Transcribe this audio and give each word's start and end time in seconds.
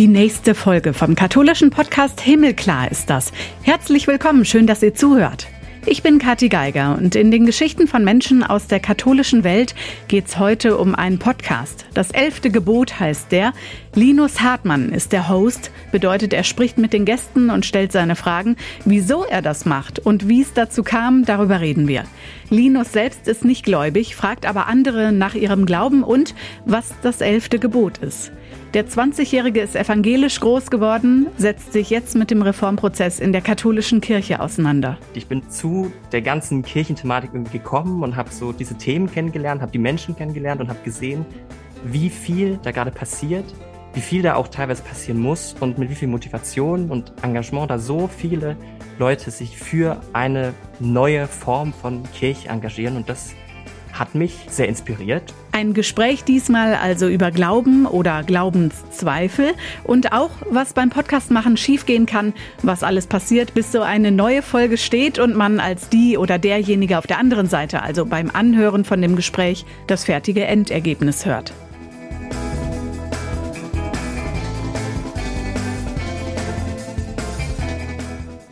Die 0.00 0.08
nächste 0.08 0.54
Folge 0.54 0.94
vom 0.94 1.14
katholischen 1.14 1.68
Podcast 1.68 2.22
Himmelklar 2.22 2.90
ist 2.90 3.10
das. 3.10 3.32
Herzlich 3.60 4.06
willkommen, 4.06 4.46
schön, 4.46 4.66
dass 4.66 4.82
ihr 4.82 4.94
zuhört. 4.94 5.46
Ich 5.84 6.02
bin 6.02 6.18
Kathi 6.18 6.48
Geiger 6.48 6.96
und 6.96 7.14
in 7.16 7.30
den 7.30 7.44
Geschichten 7.44 7.86
von 7.86 8.02
Menschen 8.02 8.42
aus 8.42 8.66
der 8.66 8.80
katholischen 8.80 9.44
Welt 9.44 9.74
geht's 10.08 10.38
heute 10.38 10.78
um 10.78 10.94
einen 10.94 11.18
Podcast. 11.18 11.84
Das 11.92 12.12
elfte 12.12 12.50
Gebot 12.50 12.98
heißt 12.98 13.30
der. 13.30 13.52
Linus 13.96 14.40
Hartmann 14.40 14.90
ist 14.90 15.12
der 15.12 15.28
Host, 15.28 15.72
bedeutet 15.90 16.32
er 16.32 16.44
spricht 16.44 16.78
mit 16.78 16.92
den 16.92 17.04
Gästen 17.04 17.50
und 17.50 17.66
stellt 17.66 17.90
seine 17.90 18.14
Fragen. 18.14 18.54
Wieso 18.84 19.24
er 19.24 19.42
das 19.42 19.66
macht 19.66 19.98
und 19.98 20.28
wie 20.28 20.42
es 20.42 20.52
dazu 20.52 20.84
kam, 20.84 21.24
darüber 21.24 21.60
reden 21.60 21.88
wir. 21.88 22.04
Linus 22.50 22.92
selbst 22.92 23.26
ist 23.26 23.44
nicht 23.44 23.64
gläubig, 23.64 24.14
fragt 24.14 24.46
aber 24.46 24.68
andere 24.68 25.10
nach 25.10 25.34
ihrem 25.34 25.66
Glauben 25.66 26.04
und 26.04 26.36
was 26.64 26.94
das 27.02 27.20
elfte 27.20 27.58
Gebot 27.58 27.98
ist. 27.98 28.30
Der 28.74 28.86
20-Jährige 28.86 29.60
ist 29.60 29.74
evangelisch 29.74 30.38
groß 30.38 30.70
geworden, 30.70 31.26
setzt 31.36 31.72
sich 31.72 31.90
jetzt 31.90 32.14
mit 32.14 32.30
dem 32.30 32.42
Reformprozess 32.42 33.18
in 33.18 33.32
der 33.32 33.40
katholischen 33.40 34.00
Kirche 34.00 34.38
auseinander. 34.38 34.98
Ich 35.14 35.26
bin 35.26 35.50
zu 35.50 35.90
der 36.12 36.22
ganzen 36.22 36.62
Kirchenthematik 36.62 37.30
irgendwie 37.32 37.58
gekommen 37.58 38.04
und 38.04 38.14
habe 38.14 38.30
so 38.30 38.52
diese 38.52 38.76
Themen 38.76 39.10
kennengelernt, 39.10 39.60
habe 39.60 39.72
die 39.72 39.78
Menschen 39.78 40.14
kennengelernt 40.14 40.60
und 40.60 40.68
habe 40.68 40.78
gesehen, 40.84 41.26
wie 41.82 42.08
viel 42.08 42.60
da 42.62 42.70
gerade 42.70 42.92
passiert, 42.92 43.46
wie 43.94 44.00
viel 44.00 44.22
da 44.22 44.34
auch 44.34 44.48
teilweise 44.48 44.82
passieren 44.82 45.20
muss 45.20 45.54
und 45.60 45.78
mit 45.78 45.90
wie 45.90 45.94
viel 45.94 46.08
Motivation 46.08 46.90
und 46.90 47.12
Engagement 47.22 47.70
da 47.70 47.78
so 47.78 48.08
viele 48.08 48.56
Leute 48.98 49.30
sich 49.30 49.56
für 49.56 50.00
eine 50.12 50.54
neue 50.78 51.26
Form 51.26 51.72
von 51.72 52.02
Kirche 52.12 52.48
engagieren 52.48 52.96
und 52.96 53.08
das 53.08 53.34
hat 53.92 54.14
mich 54.14 54.46
sehr 54.48 54.68
inspiriert. 54.68 55.34
Ein 55.52 55.74
Gespräch 55.74 56.24
diesmal 56.24 56.74
also 56.74 57.08
über 57.08 57.30
Glauben 57.30 57.86
oder 57.86 58.22
Glaubenszweifel 58.22 59.52
und 59.84 60.12
auch, 60.12 60.30
was 60.48 60.72
beim 60.72 60.90
Podcast 60.90 61.30
machen 61.30 61.56
schiefgehen 61.56 62.06
kann, 62.06 62.32
was 62.62 62.82
alles 62.82 63.06
passiert, 63.06 63.52
bis 63.54 63.72
so 63.72 63.82
eine 63.82 64.10
neue 64.10 64.42
Folge 64.42 64.78
steht 64.78 65.18
und 65.18 65.36
man 65.36 65.60
als 65.60 65.88
die 65.88 66.16
oder 66.16 66.38
derjenige 66.38 66.98
auf 66.98 67.06
der 67.06 67.18
anderen 67.18 67.46
Seite, 67.46 67.82
also 67.82 68.06
beim 68.06 68.30
Anhören 68.30 68.84
von 68.84 69.02
dem 69.02 69.16
Gespräch, 69.16 69.66
das 69.86 70.04
fertige 70.04 70.44
Endergebnis 70.44 71.26
hört. 71.26 71.52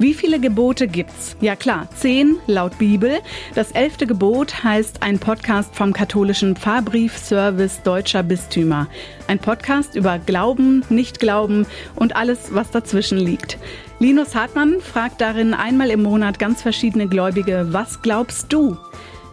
Wie 0.01 0.15
viele 0.15 0.39
Gebote 0.39 0.87
gibt's? 0.87 1.37
Ja 1.41 1.57
klar, 1.57 1.89
zehn 1.93 2.37
laut 2.47 2.79
Bibel. 2.79 3.19
Das 3.57 3.73
elfte 3.73 4.07
Gebot 4.07 4.63
heißt 4.63 5.03
ein 5.03 5.19
Podcast 5.19 5.75
vom 5.75 5.93
katholischen 5.93 6.55
Pfarrbriefservice 6.55 7.83
deutscher 7.83 8.23
Bistümer. 8.23 8.87
Ein 9.27 9.41
Podcast 9.41 9.97
über 9.97 10.21
Glauben, 10.21 10.85
Nichtglauben 10.89 11.67
und 11.97 12.15
alles, 12.15 12.55
was 12.55 12.71
dazwischen 12.71 13.19
liegt. 13.19 13.59
Linus 13.99 14.37
Hartmann 14.37 14.81
fragt 14.81 15.21
darin 15.21 15.53
einmal 15.53 15.91
im 15.91 16.05
Monat 16.05 16.39
ganz 16.39 16.63
verschiedene 16.63 17.09
Gläubige, 17.09 17.67
was 17.73 18.01
glaubst 18.01 18.53
du? 18.53 18.77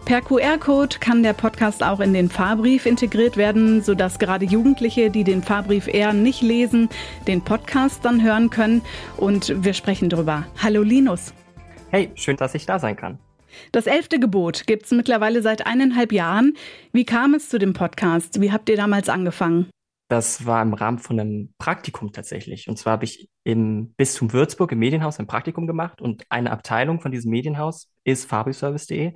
Per 0.06 0.22
QR-Code 0.22 0.98
kann 1.00 1.24
der 1.24 1.32
Podcast 1.32 1.82
auch 1.82 1.98
in 1.98 2.14
den 2.14 2.30
Fahrbrief 2.30 2.86
integriert 2.86 3.36
werden, 3.36 3.82
sodass 3.82 4.20
gerade 4.20 4.44
Jugendliche, 4.44 5.10
die 5.10 5.24
den 5.24 5.42
Fahrbrief 5.42 5.88
eher 5.88 6.12
nicht 6.12 6.42
lesen, 6.42 6.88
den 7.26 7.42
Podcast 7.42 8.04
dann 8.04 8.22
hören 8.22 8.48
können. 8.48 8.82
Und 9.16 9.64
wir 9.64 9.74
sprechen 9.74 10.08
drüber. 10.08 10.46
Hallo 10.62 10.82
Linus. 10.82 11.34
Hey, 11.90 12.12
schön, 12.14 12.36
dass 12.36 12.54
ich 12.54 12.66
da 12.66 12.78
sein 12.78 12.94
kann. 12.94 13.18
Das 13.72 13.88
elfte 13.88 14.20
Gebot 14.20 14.68
gibt 14.68 14.84
es 14.84 14.92
mittlerweile 14.92 15.42
seit 15.42 15.66
eineinhalb 15.66 16.12
Jahren. 16.12 16.54
Wie 16.92 17.04
kam 17.04 17.34
es 17.34 17.48
zu 17.48 17.58
dem 17.58 17.72
Podcast? 17.72 18.40
Wie 18.40 18.52
habt 18.52 18.68
ihr 18.68 18.76
damals 18.76 19.08
angefangen? 19.08 19.68
Das 20.08 20.46
war 20.46 20.62
im 20.62 20.74
Rahmen 20.74 21.00
von 21.00 21.18
einem 21.18 21.52
Praktikum 21.58 22.12
tatsächlich. 22.12 22.68
Und 22.68 22.78
zwar 22.78 22.92
habe 22.92 23.06
ich 23.06 23.28
im 23.42 23.92
Bistum 23.96 24.32
Würzburg 24.32 24.70
im 24.70 24.78
Medienhaus 24.78 25.18
ein 25.18 25.26
Praktikum 25.26 25.66
gemacht 25.66 26.00
und 26.00 26.22
eine 26.28 26.52
Abteilung 26.52 27.00
von 27.00 27.10
diesem 27.10 27.32
Medienhaus 27.32 27.88
ist 28.04 28.26
fabriservice.de. 28.26 29.12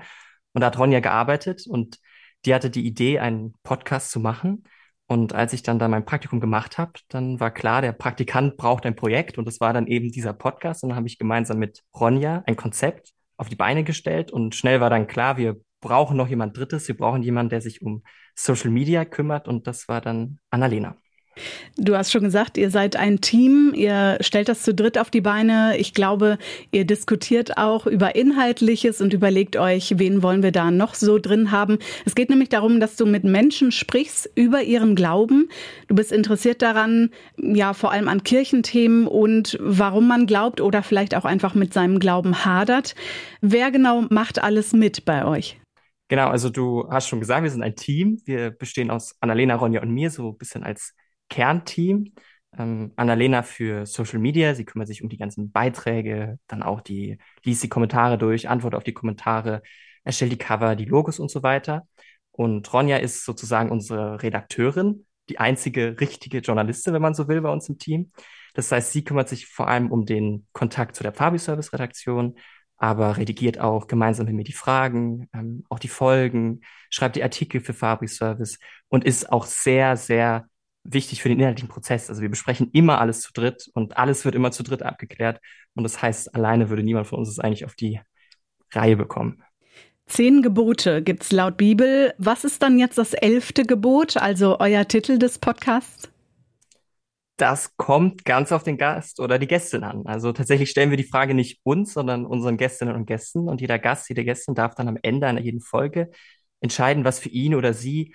Und 0.52 0.60
da 0.60 0.68
hat 0.68 0.78
Ronja 0.78 1.00
gearbeitet 1.00 1.66
und 1.66 1.98
die 2.44 2.54
hatte 2.54 2.70
die 2.70 2.86
Idee, 2.86 3.18
einen 3.18 3.54
Podcast 3.62 4.10
zu 4.10 4.20
machen. 4.20 4.64
Und 5.06 5.34
als 5.34 5.52
ich 5.52 5.62
dann 5.62 5.78
da 5.78 5.88
mein 5.88 6.04
Praktikum 6.04 6.40
gemacht 6.40 6.78
habe, 6.78 6.92
dann 7.08 7.40
war 7.40 7.50
klar, 7.50 7.82
der 7.82 7.92
Praktikant 7.92 8.56
braucht 8.56 8.86
ein 8.86 8.94
Projekt 8.94 9.38
und 9.38 9.44
das 9.44 9.60
war 9.60 9.72
dann 9.72 9.86
eben 9.86 10.12
dieser 10.12 10.32
Podcast. 10.32 10.82
Und 10.82 10.90
dann 10.90 10.96
habe 10.96 11.08
ich 11.08 11.18
gemeinsam 11.18 11.58
mit 11.58 11.82
Ronja 11.94 12.44
ein 12.46 12.56
Konzept 12.56 13.12
auf 13.36 13.48
die 13.48 13.56
Beine 13.56 13.84
gestellt 13.84 14.30
und 14.30 14.54
schnell 14.54 14.80
war 14.80 14.90
dann 14.90 15.06
klar, 15.06 15.36
wir 15.36 15.60
brauchen 15.80 16.16
noch 16.16 16.28
jemand 16.28 16.56
Drittes, 16.56 16.86
wir 16.88 16.96
brauchen 16.96 17.22
jemanden, 17.22 17.50
der 17.50 17.60
sich 17.60 17.82
um 17.82 18.04
Social 18.34 18.70
Media 18.70 19.04
kümmert 19.04 19.48
und 19.48 19.66
das 19.66 19.88
war 19.88 20.00
dann 20.00 20.38
Annalena. 20.50 20.96
Du 21.76 21.96
hast 21.96 22.10
schon 22.10 22.22
gesagt, 22.22 22.58
ihr 22.58 22.70
seid 22.70 22.96
ein 22.96 23.20
Team, 23.20 23.72
ihr 23.74 24.18
stellt 24.20 24.48
das 24.48 24.62
zu 24.62 24.74
dritt 24.74 24.98
auf 24.98 25.10
die 25.10 25.20
Beine. 25.20 25.76
Ich 25.78 25.94
glaube, 25.94 26.38
ihr 26.72 26.84
diskutiert 26.84 27.56
auch 27.56 27.86
über 27.86 28.14
Inhaltliches 28.14 29.00
und 29.00 29.14
überlegt 29.14 29.56
euch, 29.56 29.98
wen 29.98 30.22
wollen 30.22 30.42
wir 30.42 30.52
da 30.52 30.70
noch 30.70 30.94
so 30.94 31.18
drin 31.18 31.50
haben. 31.50 31.78
Es 32.04 32.14
geht 32.14 32.28
nämlich 32.28 32.50
darum, 32.50 32.80
dass 32.80 32.96
du 32.96 33.06
mit 33.06 33.24
Menschen 33.24 33.72
sprichst 33.72 34.30
über 34.34 34.62
ihren 34.62 34.94
Glauben. 34.94 35.48
Du 35.88 35.94
bist 35.94 36.12
interessiert 36.12 36.60
daran, 36.60 37.10
ja, 37.38 37.72
vor 37.72 37.92
allem 37.92 38.08
an 38.08 38.24
Kirchenthemen 38.24 39.06
und 39.06 39.56
warum 39.60 40.06
man 40.06 40.26
glaubt 40.26 40.60
oder 40.60 40.82
vielleicht 40.82 41.14
auch 41.14 41.24
einfach 41.24 41.54
mit 41.54 41.72
seinem 41.72 41.98
Glauben 41.98 42.44
hadert. 42.44 42.94
Wer 43.40 43.70
genau 43.70 44.04
macht 44.10 44.42
alles 44.42 44.72
mit 44.72 45.04
bei 45.04 45.24
euch? 45.24 45.58
Genau, 46.08 46.28
also 46.28 46.50
du 46.50 46.88
hast 46.90 47.08
schon 47.08 47.20
gesagt, 47.20 47.44
wir 47.44 47.50
sind 47.50 47.62
ein 47.62 47.76
Team. 47.76 48.20
Wir 48.24 48.50
bestehen 48.50 48.90
aus 48.90 49.14
Annalena, 49.20 49.54
Ronja 49.54 49.80
und 49.80 49.90
mir, 49.90 50.10
so 50.10 50.30
ein 50.30 50.36
bisschen 50.36 50.64
als 50.64 50.92
Kernteam. 51.30 52.12
Ähm, 52.58 52.92
Annalena 52.96 53.42
für 53.42 53.86
Social 53.86 54.18
Media, 54.18 54.54
sie 54.54 54.64
kümmert 54.64 54.88
sich 54.88 55.02
um 55.02 55.08
die 55.08 55.16
ganzen 55.16 55.52
Beiträge, 55.52 56.38
dann 56.48 56.62
auch 56.62 56.80
die, 56.80 57.18
liest 57.44 57.62
die 57.62 57.68
Kommentare 57.68 58.18
durch, 58.18 58.48
antwortet 58.48 58.76
auf 58.76 58.84
die 58.84 58.92
Kommentare, 58.92 59.62
erstellt 60.04 60.32
die 60.32 60.38
Cover, 60.38 60.76
die 60.76 60.84
Logos 60.84 61.18
und 61.20 61.30
so 61.30 61.42
weiter. 61.42 61.86
Und 62.32 62.72
Ronja 62.72 62.96
ist 62.98 63.24
sozusagen 63.24 63.70
unsere 63.70 64.22
Redakteurin, 64.22 65.06
die 65.28 65.38
einzige 65.38 66.00
richtige 66.00 66.38
Journalistin, 66.38 66.92
wenn 66.92 67.02
man 67.02 67.14
so 67.14 67.28
will, 67.28 67.40
bei 67.40 67.52
uns 67.52 67.68
im 67.68 67.78
Team. 67.78 68.12
Das 68.54 68.72
heißt, 68.72 68.92
sie 68.92 69.04
kümmert 69.04 69.28
sich 69.28 69.46
vor 69.46 69.68
allem 69.68 69.92
um 69.92 70.04
den 70.04 70.46
Kontakt 70.52 70.96
zu 70.96 71.02
der 71.04 71.12
Fabi-Service-Redaktion, 71.12 72.36
aber 72.76 73.16
redigiert 73.18 73.60
auch 73.60 73.86
gemeinsam 73.86 74.26
mit 74.26 74.34
mir 74.34 74.44
die 74.44 74.52
Fragen, 74.52 75.28
ähm, 75.34 75.64
auch 75.68 75.78
die 75.78 75.88
Folgen, 75.88 76.62
schreibt 76.88 77.14
die 77.16 77.22
Artikel 77.22 77.60
für 77.60 77.74
Fabri-Service 77.74 78.58
und 78.88 79.04
ist 79.04 79.30
auch 79.30 79.44
sehr, 79.44 79.96
sehr 79.96 80.48
wichtig 80.84 81.22
für 81.22 81.28
den 81.28 81.38
inhaltlichen 81.38 81.68
Prozess. 81.68 82.08
Also 82.08 82.22
wir 82.22 82.30
besprechen 82.30 82.70
immer 82.72 83.00
alles 83.00 83.20
zu 83.20 83.32
dritt 83.32 83.70
und 83.74 83.96
alles 83.96 84.24
wird 84.24 84.34
immer 84.34 84.50
zu 84.50 84.62
dritt 84.62 84.82
abgeklärt. 84.82 85.40
Und 85.74 85.84
das 85.84 86.00
heißt, 86.00 86.34
alleine 86.34 86.70
würde 86.70 86.82
niemand 86.82 87.06
von 87.06 87.18
uns 87.18 87.28
es 87.28 87.38
eigentlich 87.38 87.64
auf 87.64 87.74
die 87.74 88.00
Reihe 88.72 88.96
bekommen. 88.96 89.42
Zehn 90.06 90.42
Gebote 90.42 91.02
gibt's 91.02 91.30
laut 91.30 91.56
Bibel. 91.56 92.14
Was 92.18 92.44
ist 92.44 92.62
dann 92.62 92.78
jetzt 92.78 92.98
das 92.98 93.14
elfte 93.14 93.64
Gebot, 93.64 94.16
also 94.16 94.58
euer 94.58 94.86
Titel 94.88 95.18
des 95.18 95.38
Podcasts? 95.38 96.10
Das 97.36 97.76
kommt 97.76 98.24
ganz 98.24 98.52
auf 98.52 98.64
den 98.64 98.76
Gast 98.76 99.20
oder 99.20 99.38
die 99.38 99.46
Gästin 99.46 99.84
an. 99.84 100.04
Also 100.06 100.32
tatsächlich 100.32 100.68
stellen 100.68 100.90
wir 100.90 100.96
die 100.96 101.04
Frage 101.04 101.32
nicht 101.32 101.60
uns, 101.62 101.94
sondern 101.94 102.26
unseren 102.26 102.56
Gästinnen 102.56 102.94
und 102.94 103.06
Gästen. 103.06 103.48
Und 103.48 103.60
jeder 103.60 103.78
Gast, 103.78 104.08
jede 104.08 104.24
Gästin 104.24 104.54
darf 104.54 104.74
dann 104.74 104.88
am 104.88 104.98
Ende 105.00 105.26
einer 105.26 105.40
jeden 105.40 105.60
Folge 105.60 106.10
entscheiden, 106.60 107.04
was 107.04 107.18
für 107.18 107.30
ihn 107.30 107.54
oder 107.54 107.72
sie 107.72 108.14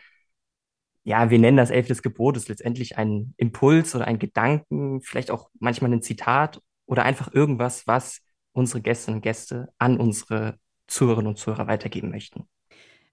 ja, 1.06 1.30
wir 1.30 1.38
nennen 1.38 1.58
das 1.58 1.70
elftes 1.70 2.02
Gebot, 2.02 2.36
ist 2.36 2.50
letztendlich 2.50 2.98
ein 2.98 3.36
Impuls 3.38 3.96
oder 3.96 4.08
ein 4.08 4.18
Gedanken, 4.18 5.02
vielleicht 5.02 5.30
auch 5.30 5.50
manchmal 5.60 5.94
ein 5.94 6.02
Zitat 6.02 6.60
oder 6.88 7.04
einfach 7.04 7.32
irgendwas, 7.32 7.86
was 7.86 8.22
unsere 8.54 8.82
Gästinnen 8.82 9.18
und 9.20 9.22
Gäste 9.22 9.70
an 9.78 9.98
unsere 9.98 10.58
Zuhörerinnen 10.88 11.30
und 11.30 11.38
Zuhörer 11.38 11.68
weitergeben 11.68 12.10
möchten. 12.10 12.48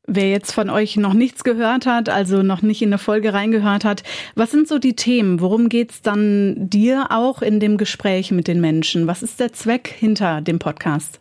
Wer 0.06 0.30
jetzt 0.30 0.52
von 0.52 0.70
euch 0.70 0.96
noch 0.96 1.12
nichts 1.12 1.44
gehört 1.44 1.84
hat, 1.84 2.08
also 2.08 2.42
noch 2.42 2.62
nicht 2.62 2.80
in 2.82 2.88
eine 2.88 2.98
Folge 2.98 3.34
reingehört 3.34 3.84
hat, 3.84 4.02
was 4.34 4.50
sind 4.50 4.66
so 4.66 4.78
die 4.78 4.96
Themen? 4.96 5.40
Worum 5.40 5.68
geht's 5.68 6.00
dann 6.00 6.70
dir 6.70 7.08
auch 7.10 7.42
in 7.42 7.60
dem 7.60 7.76
Gespräch 7.76 8.30
mit 8.30 8.48
den 8.48 8.60
Menschen? 8.60 9.06
Was 9.06 9.22
ist 9.22 9.38
der 9.38 9.52
Zweck 9.52 9.86
hinter 9.88 10.40
dem 10.40 10.58
Podcast? 10.58 11.20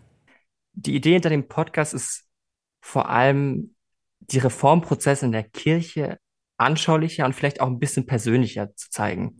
Die 0.73 0.95
Idee 0.95 1.13
hinter 1.13 1.29
dem 1.29 1.47
Podcast 1.47 1.93
ist 1.93 2.23
vor 2.79 3.09
allem, 3.09 3.75
die 4.19 4.39
Reformprozesse 4.39 5.25
in 5.25 5.33
der 5.33 5.43
Kirche 5.43 6.17
anschaulicher 6.61 7.25
und 7.25 7.33
vielleicht 7.33 7.61
auch 7.61 7.67
ein 7.67 7.79
bisschen 7.79 8.05
persönlicher 8.05 8.75
zu 8.75 8.89
zeigen. 8.89 9.39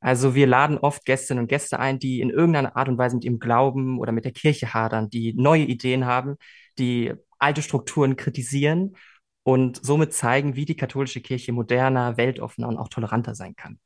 Also 0.00 0.34
wir 0.34 0.46
laden 0.46 0.78
oft 0.78 1.04
Gästinnen 1.04 1.42
und 1.42 1.48
Gäste 1.48 1.78
ein, 1.78 1.98
die 1.98 2.20
in 2.20 2.30
irgendeiner 2.30 2.76
Art 2.76 2.88
und 2.88 2.96
Weise 2.98 3.16
mit 3.16 3.24
ihrem 3.24 3.38
Glauben 3.38 3.98
oder 3.98 4.12
mit 4.12 4.24
der 4.24 4.32
Kirche 4.32 4.72
hadern, 4.72 5.10
die 5.10 5.34
neue 5.34 5.64
Ideen 5.64 6.06
haben, 6.06 6.36
die 6.78 7.12
alte 7.38 7.62
Strukturen 7.62 8.16
kritisieren 8.16 8.96
und 9.42 9.84
somit 9.84 10.12
zeigen, 10.14 10.56
wie 10.56 10.64
die 10.64 10.76
katholische 10.76 11.20
Kirche 11.20 11.52
moderner, 11.52 12.16
weltoffener 12.16 12.68
und 12.68 12.78
auch 12.78 12.88
toleranter 12.88 13.34
sein 13.34 13.56
kann. 13.56 13.78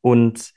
Und 0.00 0.52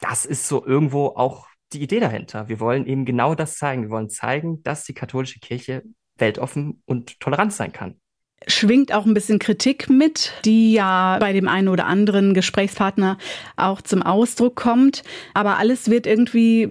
das 0.00 0.26
ist 0.26 0.48
so 0.48 0.64
irgendwo 0.66 1.08
auch 1.08 1.46
die 1.72 1.82
Idee 1.82 2.00
dahinter. 2.00 2.48
Wir 2.48 2.60
wollen 2.60 2.86
eben 2.86 3.04
genau 3.04 3.34
das 3.34 3.56
zeigen. 3.56 3.82
Wir 3.82 3.90
wollen 3.90 4.10
zeigen, 4.10 4.62
dass 4.62 4.84
die 4.84 4.94
katholische 4.94 5.40
Kirche 5.40 5.82
weltoffen 6.16 6.82
und 6.84 7.18
tolerant 7.20 7.52
sein 7.52 7.72
kann. 7.72 8.00
Schwingt 8.46 8.92
auch 8.92 9.06
ein 9.06 9.14
bisschen 9.14 9.38
Kritik 9.38 9.88
mit, 9.88 10.32
die 10.44 10.72
ja 10.72 11.18
bei 11.18 11.32
dem 11.32 11.48
einen 11.48 11.68
oder 11.68 11.86
anderen 11.86 12.34
Gesprächspartner 12.34 13.18
auch 13.56 13.80
zum 13.82 14.02
Ausdruck 14.02 14.56
kommt. 14.56 15.02
Aber 15.34 15.58
alles 15.58 15.90
wird 15.90 16.06
irgendwie 16.06 16.70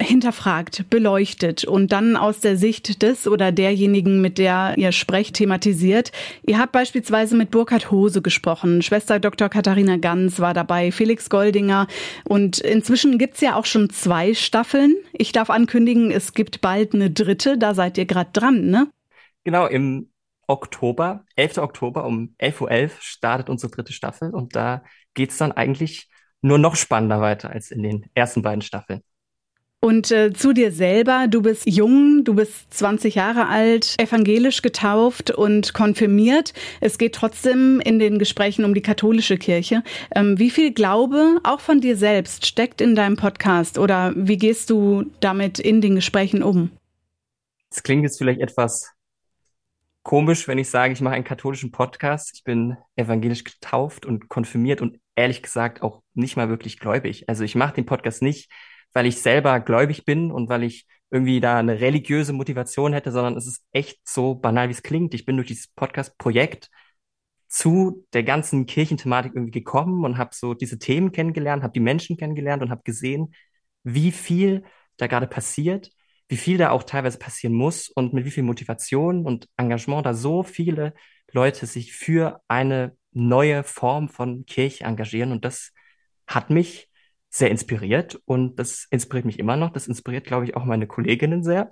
hinterfragt, 0.00 0.88
beleuchtet 0.90 1.64
und 1.64 1.92
dann 1.92 2.16
aus 2.16 2.40
der 2.40 2.56
Sicht 2.56 3.02
des 3.02 3.26
oder 3.26 3.52
derjenigen, 3.52 4.20
mit 4.20 4.38
der 4.38 4.74
ihr 4.76 4.92
sprecht, 4.92 5.36
thematisiert. 5.36 6.12
Ihr 6.46 6.58
habt 6.58 6.72
beispielsweise 6.72 7.36
mit 7.36 7.50
Burkhard 7.50 7.90
Hose 7.90 8.22
gesprochen, 8.22 8.82
Schwester 8.82 9.20
Dr. 9.20 9.48
Katharina 9.48 9.98
Ganz 9.98 10.40
war 10.40 10.54
dabei, 10.54 10.92
Felix 10.92 11.30
Goldinger 11.30 11.86
und 12.24 12.58
inzwischen 12.58 13.18
gibt's 13.18 13.40
ja 13.40 13.54
auch 13.54 13.66
schon 13.66 13.90
zwei 13.90 14.34
Staffeln. 14.34 14.94
Ich 15.12 15.32
darf 15.32 15.50
ankündigen, 15.50 16.10
es 16.10 16.32
gibt 16.34 16.60
bald 16.60 16.94
eine 16.94 17.10
dritte, 17.10 17.58
da 17.58 17.74
seid 17.74 17.98
ihr 17.98 18.06
gerade 18.06 18.30
dran, 18.32 18.70
ne? 18.70 18.88
Genau, 19.44 19.66
im 19.66 20.08
Oktober, 20.46 21.24
11. 21.36 21.58
Oktober 21.58 22.04
um 22.04 22.34
11.11 22.40 22.60
Uhr 22.60 22.70
.11 22.70 22.90
startet 23.00 23.50
unsere 23.50 23.70
dritte 23.70 23.92
Staffel 23.92 24.30
und 24.34 24.56
da 24.56 24.82
geht's 25.14 25.38
dann 25.38 25.52
eigentlich 25.52 26.08
nur 26.40 26.58
noch 26.58 26.76
spannender 26.76 27.20
weiter 27.20 27.50
als 27.50 27.70
in 27.70 27.82
den 27.82 28.06
ersten 28.14 28.42
beiden 28.42 28.62
Staffeln. 28.62 29.02
Und 29.84 30.12
äh, 30.12 30.32
zu 30.32 30.52
dir 30.52 30.70
selber, 30.70 31.26
du 31.28 31.42
bist 31.42 31.66
jung, 31.66 32.22
du 32.22 32.34
bist 32.34 32.72
20 32.72 33.16
Jahre 33.16 33.48
alt, 33.48 33.96
evangelisch 33.98 34.62
getauft 34.62 35.32
und 35.32 35.74
konfirmiert. 35.74 36.54
Es 36.80 36.98
geht 36.98 37.16
trotzdem 37.16 37.80
in 37.80 37.98
den 37.98 38.20
Gesprächen 38.20 38.64
um 38.64 38.74
die 38.74 38.80
katholische 38.80 39.38
Kirche. 39.38 39.82
Ähm, 40.14 40.38
wie 40.38 40.50
viel 40.50 40.72
Glaube, 40.72 41.40
auch 41.42 41.58
von 41.58 41.80
dir 41.80 41.96
selbst, 41.96 42.46
steckt 42.46 42.80
in 42.80 42.94
deinem 42.94 43.16
Podcast 43.16 43.76
oder 43.76 44.12
wie 44.14 44.36
gehst 44.36 44.70
du 44.70 45.06
damit 45.18 45.58
in 45.58 45.80
den 45.80 45.96
Gesprächen 45.96 46.44
um? 46.44 46.70
Es 47.68 47.82
klingt 47.82 48.04
jetzt 48.04 48.18
vielleicht 48.18 48.40
etwas 48.40 48.92
komisch, 50.02 50.48
wenn 50.48 50.58
ich 50.58 50.70
sage, 50.70 50.92
ich 50.92 51.00
mache 51.00 51.14
einen 51.14 51.24
katholischen 51.24 51.70
Podcast. 51.70 52.32
Ich 52.34 52.44
bin 52.44 52.76
evangelisch 52.96 53.44
getauft 53.44 54.06
und 54.06 54.28
konfirmiert 54.28 54.80
und 54.80 54.98
ehrlich 55.14 55.42
gesagt 55.42 55.82
auch 55.82 56.02
nicht 56.14 56.36
mal 56.36 56.48
wirklich 56.48 56.78
gläubig. 56.78 57.28
Also 57.28 57.44
ich 57.44 57.54
mache 57.54 57.74
den 57.74 57.86
Podcast 57.86 58.22
nicht, 58.22 58.50
weil 58.92 59.06
ich 59.06 59.20
selber 59.22 59.60
gläubig 59.60 60.04
bin 60.04 60.30
und 60.30 60.48
weil 60.48 60.64
ich 60.64 60.86
irgendwie 61.10 61.40
da 61.40 61.58
eine 61.58 61.80
religiöse 61.80 62.32
Motivation 62.32 62.92
hätte, 62.94 63.12
sondern 63.12 63.36
es 63.36 63.46
ist 63.46 63.62
echt 63.70 64.00
so 64.08 64.34
banal, 64.34 64.68
wie 64.68 64.72
es 64.72 64.82
klingt. 64.82 65.14
Ich 65.14 65.24
bin 65.26 65.36
durch 65.36 65.48
dieses 65.48 65.68
Podcast-Projekt 65.68 66.70
zu 67.48 68.06
der 68.14 68.22
ganzen 68.24 68.64
Kirchenthematik 68.64 69.32
irgendwie 69.34 69.50
gekommen 69.50 70.04
und 70.04 70.16
habe 70.16 70.34
so 70.34 70.54
diese 70.54 70.78
Themen 70.78 71.12
kennengelernt, 71.12 71.62
habe 71.62 71.74
die 71.74 71.80
Menschen 71.80 72.16
kennengelernt 72.16 72.62
und 72.62 72.70
habe 72.70 72.82
gesehen, 72.82 73.34
wie 73.82 74.10
viel 74.10 74.64
da 74.96 75.06
gerade 75.06 75.26
passiert, 75.26 75.90
wie 76.32 76.38
viel 76.38 76.56
da 76.56 76.70
auch 76.70 76.84
teilweise 76.84 77.18
passieren 77.18 77.52
muss 77.52 77.90
und 77.90 78.14
mit 78.14 78.24
wie 78.24 78.30
viel 78.30 78.42
Motivation 78.42 79.26
und 79.26 79.50
Engagement 79.58 80.06
da 80.06 80.14
so 80.14 80.42
viele 80.42 80.94
Leute 81.30 81.66
sich 81.66 81.92
für 81.92 82.40
eine 82.48 82.96
neue 83.10 83.62
Form 83.64 84.08
von 84.08 84.46
Kirche 84.46 84.84
engagieren. 84.84 85.30
Und 85.30 85.44
das 85.44 85.74
hat 86.26 86.48
mich 86.48 86.88
sehr 87.28 87.50
inspiriert 87.50 88.18
und 88.24 88.58
das 88.58 88.86
inspiriert 88.90 89.26
mich 89.26 89.38
immer 89.38 89.58
noch. 89.58 89.74
Das 89.74 89.86
inspiriert, 89.86 90.24
glaube 90.24 90.46
ich, 90.46 90.56
auch 90.56 90.64
meine 90.64 90.86
Kolleginnen 90.86 91.44
sehr. 91.44 91.68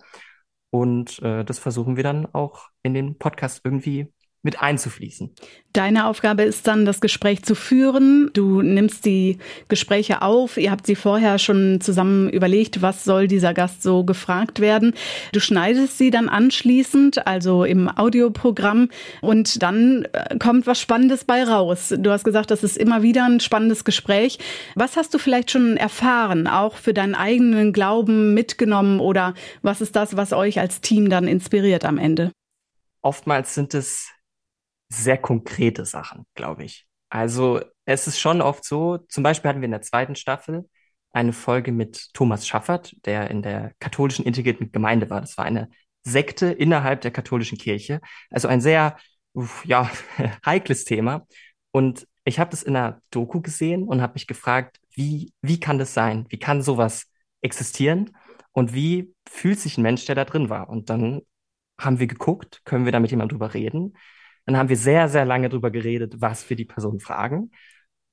Und 0.69 1.23
äh, 1.23 1.43
das 1.43 1.59
versuchen 1.59 1.97
wir 1.97 2.05
dann 2.05 2.27
auch 2.27 2.69
in 2.83 2.93
den 2.93 3.17
Podcast 3.17 3.63
irgendwie 3.65 4.13
mit 4.43 4.63
einzufließen. 4.63 5.31
Deine 5.73 6.07
Aufgabe 6.07 6.43
ist 6.43 6.67
dann, 6.67 6.85
das 6.85 7.01
Gespräch 7.01 7.43
zu 7.43 7.55
führen. 7.55 8.31
Du 8.33 8.63
nimmst 8.63 9.05
die 9.05 9.39
Gespräche 9.69 10.23
auf. 10.23 10.57
Ihr 10.57 10.71
habt 10.71 10.87
sie 10.87 10.97
vorher 10.97 11.39
schon 11.39 11.81
zusammen 11.81 12.29
überlegt, 12.31 12.81
was 12.81 13.05
soll 13.05 13.29
dieser 13.29 13.55
Gast 13.55 13.83
so 13.83 14.03
gefragt 14.03 14.61
werden. 14.61 14.95
Du 15.33 15.41
schneidest 15.41 15.99
sie 15.99 16.11
dann 16.11 16.29
anschließend, 16.29 17.27
also 17.27 17.65
im 17.65 17.89
Audioprogramm, 17.89 18.89
und 19.21 19.63
dann 19.63 20.07
äh, 20.13 20.39
kommt 20.39 20.67
was 20.67 20.81
Spannendes 20.81 21.25
bei 21.25 21.45
raus. 21.45 21.95
Du 21.97 22.11
hast 22.11 22.25
gesagt, 22.25 22.51
das 22.51 22.65
ist 22.65 22.79
immer 22.79 23.03
wieder 23.03 23.27
ein 23.27 23.41
spannendes 23.41 23.85
Gespräch. 23.85 24.39
Was 24.75 24.97
hast 24.97 25.13
du 25.13 25.19
vielleicht 25.19 25.51
schon 25.51 25.77
erfahren, 25.77 26.47
auch 26.47 26.77
für 26.77 26.95
deinen 26.95 27.15
eigenen 27.15 27.73
Glauben 27.73 28.35
mitgenommen 28.35 29.01
oder 29.01 29.35
was 29.63 29.81
ist 29.81 29.95
das, 29.95 30.17
was 30.17 30.33
euch 30.33 30.59
als 30.59 30.81
Team 30.81 31.11
dann 31.11 31.29
inspiriert 31.29 31.85
am 31.85 31.99
Ende? 31.99 32.33
Oftmals 33.03 33.55
sind 33.55 33.75
es 33.75 34.11
sehr 34.91 35.17
konkrete 35.17 35.85
Sachen, 35.85 36.27
glaube 36.35 36.65
ich. 36.65 36.87
Also 37.09 37.61
es 37.85 38.07
ist 38.07 38.21
schon 38.21 38.41
oft 38.41 38.65
so, 38.65 38.99
zum 39.09 39.23
Beispiel 39.23 39.49
hatten 39.49 39.61
wir 39.61 39.67
in 39.67 39.73
der 39.73 39.83
zweiten 39.83 40.17
Staffel 40.17 40.69
eine 41.13 41.33
Folge 41.33 41.73
mit 41.73 42.13
Thomas 42.13 42.47
Schaffert, 42.47 42.95
der 43.05 43.31
in 43.31 43.43
der 43.43 43.73
katholischen 43.81 44.25
integrierten 44.25 44.71
Gemeinde 44.71 45.11
war. 45.11 45.21
Das 45.21 45.37
war 45.39 45.45
eine 45.45 45.71
Sekte 46.03 46.47
innerhalb 46.47 47.01
der 47.01 47.11
katholischen 47.11 47.59
Kirche. 47.59 48.01
Also 48.31 48.49
ein 48.49 48.61
sehr, 48.61 48.97
ja, 49.65 49.91
heikles 50.47 50.85
Thema. 50.85 51.27
Und 51.73 52.07
ich 52.25 52.39
habe 52.39 52.51
das 52.51 52.63
in 52.63 52.77
einer 52.77 53.01
Doku 53.11 53.41
gesehen 53.41 53.85
und 53.85 54.03
habe 54.03 54.15
mich 54.15 54.27
gefragt, 54.27 54.81
wie, 54.91 55.33
wie 55.43 55.59
kann 55.59 55.79
das 55.79 55.95
sein? 55.95 56.27
Wie 56.29 56.39
kann 56.39 56.63
sowas 56.63 57.11
existieren? 57.41 58.17
Und 58.53 58.75
wie 58.75 59.15
fühlt 59.29 59.59
sich 59.59 59.79
ein 59.79 59.83
Mensch, 59.83 60.05
der 60.05 60.15
da 60.15 60.25
drin 60.25 60.49
war? 60.49 60.69
Und 60.69 60.91
dann 60.91 61.23
haben 61.81 61.99
wir 61.99 62.07
geguckt, 62.07 62.63
können 62.65 62.85
wir 62.85 62.93
da 62.93 63.01
mit 63.01 63.11
jemandem 63.11 63.39
drüber 63.39 63.55
reden? 63.55 63.95
Dann 64.51 64.59
haben 64.59 64.69
wir 64.69 64.77
sehr, 64.77 65.09
sehr 65.09 65.25
lange 65.25 65.49
drüber 65.49 65.71
geredet, 65.71 66.15
was 66.19 66.51
wir 66.51 66.57
die 66.57 66.65
Person 66.65 66.99
fragen. 66.99 67.53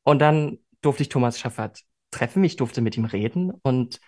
Und 0.04 0.20
dann 0.20 0.60
durfte 0.82 1.02
ich 1.02 1.10
Thomas 1.10 1.40
Schaffert 1.40 1.82
treffen, 2.12 2.44
ich 2.44 2.58
durfte 2.58 2.82
mit 2.82 2.96
ihm 2.96 3.06
reden 3.06 3.50
und 3.64 4.00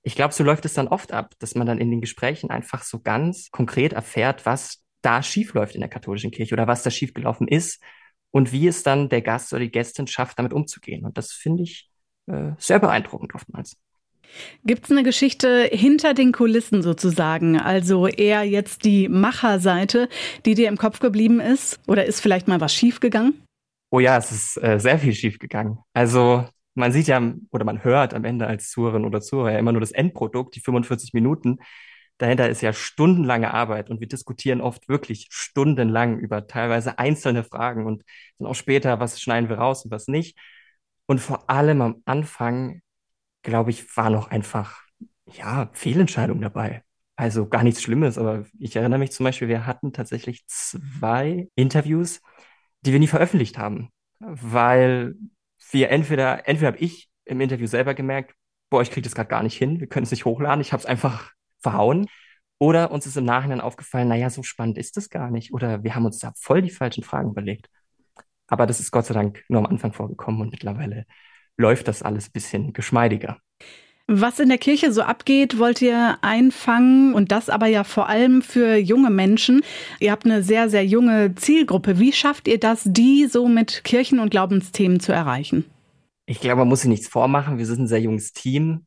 ich 0.00 0.14
glaube, 0.14 0.32
so 0.32 0.44
läuft 0.44 0.64
es 0.64 0.72
dann 0.72 0.88
oft 0.88 1.12
ab, 1.12 1.34
dass 1.40 1.54
man 1.54 1.66
dann 1.66 1.76
in 1.76 1.90
den 1.90 2.00
Gesprächen 2.00 2.48
einfach 2.48 2.84
so 2.84 3.00
ganz 3.00 3.50
konkret 3.50 3.92
erfährt, 3.92 4.46
was 4.46 4.82
da 5.02 5.22
schiefläuft 5.22 5.74
in 5.74 5.82
der 5.82 5.90
katholischen 5.90 6.30
Kirche 6.30 6.54
oder 6.54 6.66
was 6.66 6.84
da 6.84 6.90
schiefgelaufen 6.90 7.48
ist 7.48 7.82
und 8.30 8.50
wie 8.50 8.66
es 8.66 8.82
dann 8.82 9.10
der 9.10 9.20
Gast 9.20 9.52
oder 9.52 9.60
die 9.60 9.70
Gästin 9.70 10.06
schafft, 10.06 10.38
damit 10.38 10.54
umzugehen. 10.54 11.04
Und 11.04 11.18
das 11.18 11.32
finde 11.32 11.64
ich 11.64 11.90
äh, 12.28 12.52
sehr 12.56 12.78
beeindruckend 12.78 13.34
oftmals. 13.34 13.76
Gibt 14.64 14.84
es 14.84 14.90
eine 14.90 15.02
Geschichte 15.02 15.68
hinter 15.70 16.14
den 16.14 16.32
Kulissen 16.32 16.82
sozusagen? 16.82 17.58
Also 17.58 18.06
eher 18.06 18.42
jetzt 18.44 18.84
die 18.84 19.08
Macherseite, 19.08 20.08
die 20.44 20.54
dir 20.54 20.68
im 20.68 20.78
Kopf 20.78 21.00
geblieben 21.00 21.40
ist? 21.40 21.80
Oder 21.86 22.04
ist 22.04 22.20
vielleicht 22.20 22.48
mal 22.48 22.60
was 22.60 22.74
schiefgegangen? 22.74 23.42
Oh 23.90 24.00
ja, 24.00 24.16
es 24.16 24.32
ist 24.32 24.62
äh, 24.62 24.78
sehr 24.80 24.98
viel 24.98 25.14
schiefgegangen. 25.14 25.78
Also 25.92 26.44
man 26.74 26.92
sieht 26.92 27.06
ja 27.06 27.22
oder 27.50 27.64
man 27.64 27.84
hört 27.84 28.14
am 28.14 28.24
Ende 28.24 28.46
als 28.46 28.70
Zuhörerin 28.70 29.04
oder 29.04 29.20
Zuhörer 29.20 29.52
ja 29.52 29.58
immer 29.58 29.72
nur 29.72 29.80
das 29.80 29.92
Endprodukt, 29.92 30.56
die 30.56 30.60
45 30.60 31.12
Minuten. 31.14 31.58
Dahinter 32.18 32.48
ist 32.48 32.62
ja 32.62 32.72
stundenlange 32.72 33.52
Arbeit 33.52 33.90
und 33.90 34.00
wir 34.00 34.08
diskutieren 34.08 34.60
oft 34.60 34.88
wirklich 34.88 35.28
stundenlang 35.30 36.18
über 36.18 36.46
teilweise 36.46 36.98
einzelne 36.98 37.44
Fragen 37.44 37.86
und 37.86 38.04
dann 38.38 38.48
auch 38.48 38.54
später, 38.54 39.00
was 39.00 39.20
schneiden 39.20 39.48
wir 39.48 39.58
raus 39.58 39.84
und 39.84 39.90
was 39.90 40.08
nicht. 40.08 40.38
Und 41.06 41.20
vor 41.20 41.50
allem 41.50 41.82
am 41.82 42.02
Anfang 42.04 42.82
glaube 43.44 43.70
ich, 43.70 43.96
war 43.96 44.10
noch 44.10 44.28
einfach, 44.30 44.82
ja, 45.26 45.70
Fehlentscheidung 45.72 46.40
dabei. 46.40 46.82
Also 47.16 47.48
gar 47.48 47.62
nichts 47.62 47.82
Schlimmes, 47.82 48.18
aber 48.18 48.44
ich 48.58 48.74
erinnere 48.74 48.98
mich 48.98 49.12
zum 49.12 49.24
Beispiel, 49.24 49.46
wir 49.46 49.66
hatten 49.66 49.92
tatsächlich 49.92 50.44
zwei 50.48 51.48
Interviews, 51.54 52.20
die 52.80 52.92
wir 52.92 52.98
nie 52.98 53.06
veröffentlicht 53.06 53.56
haben, 53.56 53.90
weil 54.18 55.14
wir 55.70 55.90
entweder, 55.90 56.48
entweder 56.48 56.72
habe 56.72 56.78
ich 56.78 57.08
im 57.24 57.40
Interview 57.40 57.66
selber 57.66 57.94
gemerkt, 57.94 58.34
boah, 58.68 58.82
ich 58.82 58.90
kriege 58.90 59.04
das 59.04 59.14
gerade 59.14 59.28
gar 59.28 59.44
nicht 59.44 59.56
hin, 59.56 59.78
wir 59.78 59.86
können 59.86 60.04
es 60.04 60.10
nicht 60.10 60.24
hochladen, 60.24 60.60
ich 60.60 60.72
habe 60.72 60.80
es 60.80 60.86
einfach 60.86 61.30
verhauen. 61.60 62.06
Oder 62.58 62.90
uns 62.90 63.06
ist 63.06 63.16
im 63.16 63.24
Nachhinein 63.24 63.60
aufgefallen, 63.60 64.08
naja, 64.08 64.30
so 64.30 64.42
spannend 64.42 64.78
ist 64.78 64.96
das 64.96 65.10
gar 65.10 65.30
nicht. 65.30 65.52
Oder 65.52 65.84
wir 65.84 65.94
haben 65.94 66.06
uns 66.06 66.18
da 66.18 66.32
voll 66.36 66.62
die 66.62 66.70
falschen 66.70 67.04
Fragen 67.04 67.30
überlegt. 67.30 67.68
Aber 68.46 68.66
das 68.66 68.80
ist 68.80 68.90
Gott 68.90 69.06
sei 69.06 69.14
Dank 69.14 69.44
nur 69.48 69.60
am 69.60 69.66
Anfang 69.66 69.92
vorgekommen 69.92 70.40
und 70.40 70.50
mittlerweile 70.50 71.06
läuft 71.56 71.88
das 71.88 72.02
alles 72.02 72.28
ein 72.28 72.32
bisschen 72.32 72.72
geschmeidiger. 72.72 73.38
Was 74.06 74.38
in 74.38 74.50
der 74.50 74.58
Kirche 74.58 74.92
so 74.92 75.00
abgeht, 75.00 75.58
wollt 75.58 75.80
ihr 75.80 76.18
einfangen 76.20 77.14
und 77.14 77.32
das 77.32 77.48
aber 77.48 77.66
ja 77.66 77.84
vor 77.84 78.06
allem 78.06 78.42
für 78.42 78.76
junge 78.76 79.08
Menschen. 79.08 79.62
Ihr 79.98 80.12
habt 80.12 80.26
eine 80.26 80.42
sehr, 80.42 80.68
sehr 80.68 80.84
junge 80.84 81.34
Zielgruppe. 81.36 81.98
Wie 81.98 82.12
schafft 82.12 82.46
ihr 82.46 82.60
das, 82.60 82.82
die 82.84 83.26
so 83.26 83.48
mit 83.48 83.82
Kirchen- 83.82 84.20
und 84.20 84.28
Glaubensthemen 84.28 85.00
zu 85.00 85.12
erreichen? 85.12 85.64
Ich 86.26 86.40
glaube, 86.40 86.58
man 86.60 86.68
muss 86.68 86.82
sich 86.82 86.90
nichts 86.90 87.08
vormachen. 87.08 87.56
Wir 87.56 87.64
sind 87.64 87.80
ein 87.80 87.88
sehr 87.88 88.00
junges 88.00 88.32
Team. 88.32 88.84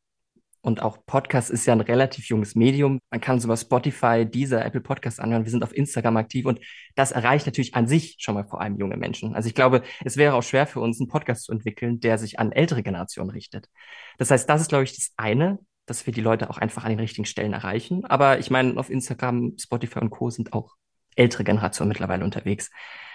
Und 0.67 0.81
auch 0.81 1.05
Podcast 1.05 1.49
ist 1.49 1.65
ja 1.65 1.71
ein 1.71 1.79
relativ 1.79 2.27
junges 2.27 2.53
Medium. 2.53 2.99
Man 3.09 3.21
kann 3.21 3.41
über 3.41 3.55
Spotify, 3.55 4.25
dieser 4.29 4.65
Apple 4.65 4.81
Podcast 4.81 5.21
anhören. 5.21 5.45
Wir 5.45 5.51
sind 5.51 5.63
auf 5.63 5.73
Instagram 5.73 6.17
aktiv 6.17 6.45
und 6.45 6.59
das 6.95 7.13
erreicht 7.13 7.45
natürlich 7.45 7.73
an 7.73 7.87
sich 7.87 8.17
schon 8.19 8.35
mal 8.35 8.43
vor 8.43 8.59
allem 8.59 8.77
junge 8.77 8.97
Menschen. 8.97 9.33
Also 9.33 9.47
ich 9.47 9.55
glaube, 9.55 9.81
es 10.03 10.17
wäre 10.17 10.33
auch 10.33 10.43
schwer 10.43 10.67
für 10.67 10.81
uns, 10.81 10.99
einen 10.99 11.07
Podcast 11.07 11.45
zu 11.45 11.53
entwickeln, 11.53 12.01
der 12.01 12.17
sich 12.17 12.37
an 12.37 12.51
ältere 12.51 12.83
Generationen 12.83 13.29
richtet. 13.29 13.69
Das 14.17 14.29
heißt, 14.29 14.49
das 14.49 14.59
ist, 14.59 14.67
glaube 14.67 14.83
ich, 14.83 14.93
das 14.93 15.13
eine, 15.15 15.57
dass 15.85 16.05
wir 16.05 16.11
die 16.11 16.19
Leute 16.19 16.49
auch 16.49 16.57
einfach 16.57 16.83
an 16.83 16.89
den 16.89 16.99
richtigen 16.99 17.23
Stellen 17.23 17.53
erreichen. 17.53 18.03
Aber 18.03 18.37
ich 18.37 18.49
meine, 18.49 18.75
auf 18.77 18.89
Instagram, 18.89 19.53
Spotify 19.57 19.99
und 19.99 20.09
Co. 20.09 20.29
sind 20.31 20.51
auch 20.51 20.75
ältere 21.15 21.45
Generationen 21.45 21.87
mittlerweile 21.87 22.25
unterwegs. 22.25 22.71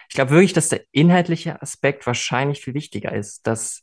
Ich 0.09 0.15
glaube 0.15 0.31
wirklich, 0.31 0.55
dass 0.55 0.71
der 0.71 0.85
inhaltliche 0.91 1.61
Aspekt 1.61 2.07
wahrscheinlich 2.07 2.63
viel 2.63 2.73
wichtiger 2.73 3.13
ist, 3.13 3.47
dass 3.47 3.83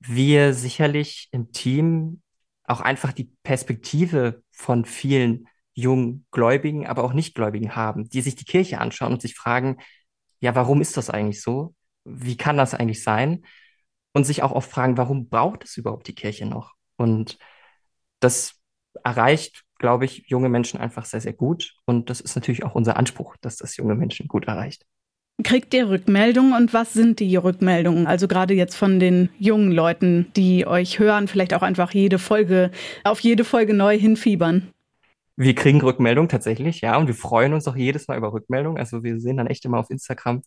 wir 0.00 0.54
sicherlich 0.54 1.28
im 1.30 1.52
Team 1.52 2.22
auch 2.68 2.80
einfach 2.80 3.12
die 3.12 3.30
Perspektive 3.42 4.42
von 4.50 4.84
vielen 4.84 5.48
jungen 5.74 6.26
Gläubigen, 6.30 6.86
aber 6.86 7.04
auch 7.04 7.12
Nichtgläubigen 7.12 7.76
haben, 7.76 8.08
die 8.08 8.22
sich 8.22 8.34
die 8.34 8.44
Kirche 8.44 8.78
anschauen 8.80 9.12
und 9.12 9.22
sich 9.22 9.34
fragen, 9.34 9.78
ja, 10.40 10.54
warum 10.54 10.80
ist 10.80 10.96
das 10.96 11.10
eigentlich 11.10 11.42
so? 11.42 11.74
Wie 12.04 12.36
kann 12.36 12.56
das 12.56 12.74
eigentlich 12.74 13.02
sein? 13.02 13.44
Und 14.12 14.24
sich 14.24 14.42
auch 14.42 14.52
oft 14.52 14.70
fragen, 14.70 14.96
warum 14.96 15.28
braucht 15.28 15.64
es 15.64 15.76
überhaupt 15.76 16.08
die 16.08 16.14
Kirche 16.14 16.46
noch? 16.46 16.72
Und 16.96 17.38
das 18.20 18.54
erreicht, 19.04 19.64
glaube 19.78 20.06
ich, 20.06 20.24
junge 20.26 20.48
Menschen 20.48 20.80
einfach 20.80 21.04
sehr, 21.04 21.20
sehr 21.20 21.34
gut. 21.34 21.74
Und 21.84 22.08
das 22.08 22.20
ist 22.20 22.34
natürlich 22.34 22.64
auch 22.64 22.74
unser 22.74 22.96
Anspruch, 22.96 23.36
dass 23.40 23.56
das 23.56 23.76
junge 23.76 23.94
Menschen 23.94 24.28
gut 24.28 24.46
erreicht. 24.46 24.86
Kriegt 25.44 25.74
ihr 25.74 25.88
Rückmeldungen 25.88 26.54
und 26.54 26.72
was 26.72 26.94
sind 26.94 27.20
die 27.20 27.36
Rückmeldungen? 27.36 28.06
Also 28.06 28.26
gerade 28.26 28.54
jetzt 28.54 28.74
von 28.74 28.98
den 28.98 29.28
jungen 29.38 29.70
Leuten, 29.70 30.32
die 30.34 30.66
euch 30.66 30.98
hören, 30.98 31.28
vielleicht 31.28 31.52
auch 31.52 31.62
einfach 31.62 31.92
jede 31.92 32.18
Folge, 32.18 32.70
auf 33.04 33.20
jede 33.20 33.44
Folge 33.44 33.74
neu 33.74 33.98
hinfiebern. 33.98 34.72
Wir 35.36 35.54
kriegen 35.54 35.82
Rückmeldungen 35.82 36.30
tatsächlich, 36.30 36.80
ja, 36.80 36.96
und 36.96 37.08
wir 37.08 37.14
freuen 37.14 37.52
uns 37.52 37.68
auch 37.68 37.76
jedes 37.76 38.08
Mal 38.08 38.16
über 38.16 38.32
Rückmeldungen. 38.32 38.78
Also 38.78 39.02
wir 39.04 39.20
sehen 39.20 39.36
dann 39.36 39.46
echt 39.46 39.66
immer 39.66 39.78
auf 39.78 39.90
Instagram 39.90 40.42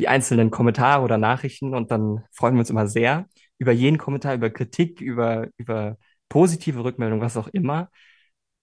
die 0.00 0.08
einzelnen 0.08 0.50
Kommentare 0.50 1.02
oder 1.02 1.18
Nachrichten 1.18 1.74
und 1.74 1.92
dann 1.92 2.24
freuen 2.32 2.54
wir 2.54 2.60
uns 2.60 2.70
immer 2.70 2.88
sehr 2.88 3.26
über 3.58 3.70
jeden 3.70 3.98
Kommentar, 3.98 4.34
über 4.34 4.50
Kritik, 4.50 5.00
über, 5.00 5.46
über 5.56 5.96
positive 6.28 6.82
Rückmeldungen, 6.82 7.24
was 7.24 7.36
auch 7.36 7.46
immer. 7.48 7.90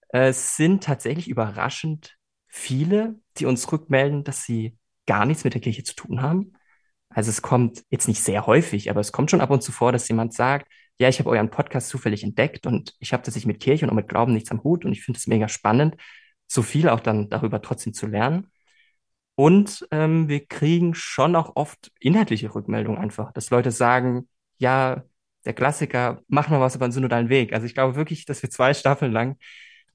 Es 0.08 0.56
sind 0.56 0.84
tatsächlich 0.84 1.28
überraschend 1.28 2.16
viele, 2.48 3.18
die 3.38 3.46
uns 3.46 3.70
rückmelden, 3.72 4.24
dass 4.24 4.44
sie 4.44 4.76
gar 5.10 5.26
nichts 5.26 5.42
mit 5.42 5.54
der 5.54 5.60
Kirche 5.60 5.82
zu 5.82 5.96
tun 5.96 6.22
haben. 6.22 6.52
Also 7.08 7.30
es 7.30 7.42
kommt 7.42 7.82
jetzt 7.90 8.06
nicht 8.06 8.22
sehr 8.22 8.46
häufig, 8.46 8.90
aber 8.90 9.00
es 9.00 9.10
kommt 9.10 9.28
schon 9.28 9.40
ab 9.40 9.50
und 9.50 9.60
zu 9.60 9.72
vor, 9.72 9.90
dass 9.90 10.06
jemand 10.06 10.34
sagt, 10.34 10.70
ja, 11.00 11.08
ich 11.08 11.18
habe 11.18 11.30
euren 11.30 11.50
Podcast 11.50 11.88
zufällig 11.88 12.22
entdeckt 12.22 12.64
und 12.64 12.94
ich 13.00 13.12
habe 13.12 13.24
tatsächlich 13.24 13.48
mit 13.48 13.58
Kirche 13.58 13.84
und 13.84 13.90
auch 13.90 13.96
mit 13.96 14.08
Glauben 14.08 14.32
nichts 14.32 14.52
am 14.52 14.62
Hut 14.62 14.84
und 14.84 14.92
ich 14.92 15.02
finde 15.02 15.18
es 15.18 15.26
mega 15.26 15.48
spannend, 15.48 15.96
so 16.46 16.62
viel 16.62 16.88
auch 16.88 17.00
dann 17.00 17.28
darüber 17.28 17.60
trotzdem 17.60 17.92
zu 17.92 18.06
lernen. 18.06 18.52
Und 19.34 19.84
ähm, 19.90 20.28
wir 20.28 20.46
kriegen 20.46 20.94
schon 20.94 21.34
auch 21.34 21.56
oft 21.56 21.90
inhaltliche 21.98 22.54
Rückmeldungen 22.54 23.00
einfach, 23.00 23.32
dass 23.32 23.50
Leute 23.50 23.72
sagen, 23.72 24.28
ja, 24.58 25.02
der 25.44 25.54
Klassiker, 25.54 26.22
mach 26.28 26.50
mal 26.50 26.60
was 26.60 26.76
über 26.76 26.86
den 26.86 26.92
synodalen 26.92 27.30
Weg. 27.30 27.52
Also 27.52 27.66
ich 27.66 27.74
glaube 27.74 27.96
wirklich, 27.96 28.26
dass 28.26 28.42
wir 28.42 28.50
zwei 28.50 28.74
Staffeln 28.74 29.10
lang 29.10 29.38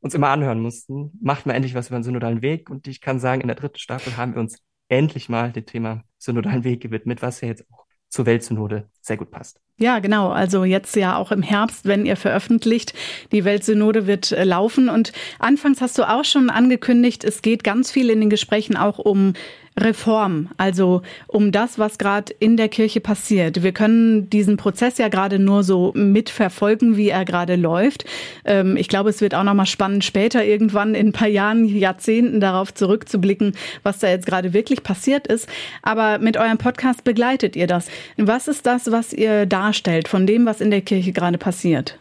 uns 0.01 0.13
immer 0.13 0.29
anhören 0.29 0.59
mussten, 0.59 1.17
macht 1.21 1.45
mal 1.45 1.53
endlich 1.53 1.73
was 1.73 1.87
über 1.87 1.99
den 1.99 2.03
synodalen 2.03 2.41
Weg. 2.41 2.69
Und 2.69 2.87
ich 2.87 2.99
kann 2.99 3.19
sagen, 3.21 3.41
in 3.41 3.47
der 3.47 3.55
dritten 3.55 3.79
Staffel 3.79 4.17
haben 4.17 4.33
wir 4.33 4.41
uns 4.41 4.64
endlich 4.87 5.29
mal 5.29 5.51
dem 5.51 5.65
Thema 5.65 6.03
synodalen 6.17 6.63
Weg 6.63 6.81
gewidmet, 6.81 7.21
was 7.21 7.41
ja 7.41 7.47
jetzt 7.47 7.65
auch 7.71 7.85
zur 8.09 8.25
Weltsynode 8.25 8.89
sehr 9.01 9.17
gut 9.17 9.31
passt. 9.31 9.59
Ja, 9.77 9.99
genau. 9.99 10.29
Also 10.29 10.63
jetzt 10.63 10.95
ja 10.95 11.17
auch 11.17 11.31
im 11.31 11.41
Herbst, 11.41 11.85
wenn 11.85 12.05
ihr 12.05 12.15
veröffentlicht, 12.15 12.93
die 13.33 13.43
Weltsynode 13.43 14.07
wird 14.07 14.31
äh, 14.31 14.45
laufen. 14.45 14.87
Und 14.87 15.11
anfangs 15.37 15.81
hast 15.81 15.97
du 15.97 16.03
auch 16.03 16.23
schon 16.23 16.49
angekündigt, 16.49 17.25
es 17.25 17.41
geht 17.41 17.63
ganz 17.63 17.91
viel 17.91 18.09
in 18.09 18.21
den 18.21 18.29
Gesprächen 18.29 18.77
auch 18.77 18.99
um 18.99 19.33
Reform, 19.77 20.49
also 20.55 21.01
um 21.27 21.51
das, 21.51 21.77
was 21.77 21.97
gerade 21.97 22.33
in 22.39 22.55
der 22.55 22.69
Kirche 22.69 23.01
passiert. 23.01 23.61
Wir 23.61 23.73
können 23.73 24.29
diesen 24.29 24.55
Prozess 24.55 24.97
ja 24.97 25.09
gerade 25.09 25.37
nur 25.37 25.63
so 25.63 25.91
mitverfolgen, 25.95 26.95
wie 26.95 27.09
er 27.09 27.25
gerade 27.25 27.57
läuft. 27.57 28.05
Ähm, 28.45 28.77
ich 28.77 28.87
glaube, 28.87 29.09
es 29.09 29.19
wird 29.19 29.35
auch 29.35 29.43
noch 29.43 29.53
mal 29.53 29.65
spannend, 29.65 30.05
später 30.05 30.45
irgendwann 30.45 30.95
in 30.95 31.07
ein 31.07 31.11
paar 31.11 31.27
Jahren, 31.27 31.65
Jahrzehnten 31.65 32.39
darauf 32.39 32.73
zurückzublicken, 32.73 33.53
was 33.83 33.99
da 33.99 34.07
jetzt 34.07 34.25
gerade 34.25 34.53
wirklich 34.53 34.81
passiert 34.81 35.27
ist. 35.27 35.49
Aber 35.81 36.19
mit 36.19 36.37
eurem 36.37 36.57
Podcast 36.57 37.03
begleitet 37.03 37.57
ihr 37.57 37.67
das. 37.67 37.89
Was 38.15 38.47
ist 38.47 38.65
das, 38.65 38.91
was 38.91 39.11
ihr 39.11 39.45
darstellt 39.45 40.07
von 40.07 40.25
dem, 40.25 40.45
was 40.45 40.61
in 40.61 40.71
der 40.71 40.81
Kirche 40.81 41.11
gerade 41.11 41.37
passiert? 41.37 41.99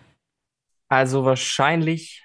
Also 0.88 1.24
wahrscheinlich 1.24 2.22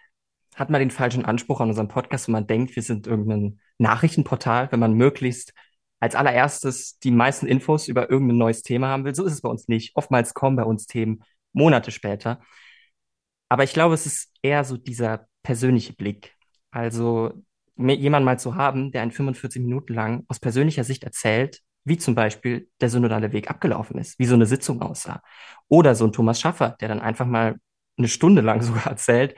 hat 0.56 0.70
man 0.70 0.80
den 0.80 0.92
falschen 0.92 1.26
Anspruch 1.26 1.60
an 1.60 1.70
unserem 1.70 1.88
Podcast 1.88 2.28
und 2.28 2.34
man 2.34 2.46
denkt, 2.46 2.76
wir 2.76 2.84
sind 2.84 3.08
irgendein 3.08 3.60
Nachrichtenportal, 3.80 4.72
wenn 4.72 4.80
man 4.80 4.94
möglichst 4.94 5.54
als 6.00 6.16
allererstes 6.16 7.00
die 7.00 7.12
meisten 7.12 7.48
Infos 7.48 7.88
über 7.88 8.10
irgendein 8.10 8.38
neues 8.38 8.62
Thema 8.62 8.88
haben 8.88 9.06
will. 9.06 9.16
So 9.16 9.26
ist 9.26 9.34
es 9.34 9.42
bei 9.42 9.50
uns 9.50 9.68
nicht. 9.68 9.96
Oftmals 9.96 10.34
kommen 10.34 10.56
bei 10.56 10.64
uns 10.64 10.88
Themen 10.88 11.24
Monate 11.52 11.92
später. 11.92 12.40
Aber 13.50 13.64
ich 13.64 13.74
glaube, 13.74 13.96
es 13.96 14.06
ist 14.06 14.32
eher 14.42 14.64
so 14.64 14.78
dieser 14.78 15.28
persönliche 15.44 15.94
Blick. 15.94 16.36
Also 16.72 17.44
jemanden 17.76 18.26
mal 18.26 18.40
zu 18.40 18.56
haben, 18.56 18.92
der 18.92 19.02
einen 19.02 19.12
45 19.12 19.62
Minuten 19.62 19.94
lang 19.94 20.26
aus 20.28 20.40
persönlicher 20.40 20.84
Sicht 20.84 21.04
erzählt, 21.04 21.62
wie 21.86 21.98
zum 21.98 22.14
Beispiel 22.14 22.70
der 22.82 22.90
synodale 22.90 23.32
Weg 23.32 23.50
abgelaufen 23.50 23.98
ist, 23.98 24.20
wie 24.20 24.26
so 24.26 24.36
eine 24.36 24.46
Sitzung 24.46 24.82
aussah. 24.82 25.22
Oder 25.68 25.96
so 25.96 26.06
ein 26.06 26.12
Thomas 26.12 26.40
Schaffer, 26.40 26.76
der 26.82 26.90
dann 26.90 27.00
einfach 27.00 27.26
mal 27.26 27.56
eine 27.98 28.08
Stunde 28.08 28.42
lang 28.42 28.62
sogar 28.62 28.88
erzählt, 28.88 29.36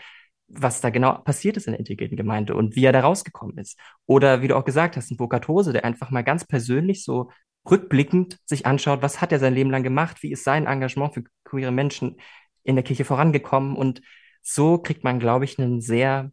was 0.54 0.82
da 0.82 0.90
genau 0.90 1.20
passiert 1.20 1.58
ist 1.58 1.68
in 1.68 1.74
der 1.74 1.80
integrierten 1.80 2.18
Gemeinde 2.18 2.56
und 2.56 2.76
wie 2.76 2.86
er 2.86 2.94
da 2.94 3.02
rausgekommen 3.02 3.58
ist. 3.58 3.78
Oder 4.06 4.42
wie 4.42 4.48
du 4.48 4.56
auch 4.58 4.66
gesagt 4.66 4.98
hast, 4.98 5.12
ein 5.12 5.18
Burkhard 5.18 5.48
der 5.74 5.86
einfach 5.86 6.12
mal 6.12 6.24
ganz 6.24 6.46
persönlich 6.46 7.04
so 7.04 7.32
rückblickend 7.70 8.38
sich 8.46 8.66
anschaut, 8.66 9.02
was 9.02 9.22
hat 9.22 9.32
er 9.32 9.40
sein 9.40 9.54
Leben 9.54 9.70
lang 9.70 9.84
gemacht, 9.84 10.24
wie 10.24 10.32
ist 10.32 10.44
sein 10.44 10.66
Engagement 10.66 11.14
für 11.14 11.24
queere 11.44 11.72
Menschen 11.72 12.20
in 12.64 12.76
der 12.76 12.84
Kirche 12.84 13.06
vorangekommen. 13.06 13.76
Und 13.76 14.02
so 14.42 14.78
kriegt 14.78 15.04
man, 15.04 15.20
glaube 15.20 15.46
ich, 15.46 15.58
ein 15.60 15.82
sehr 15.82 16.32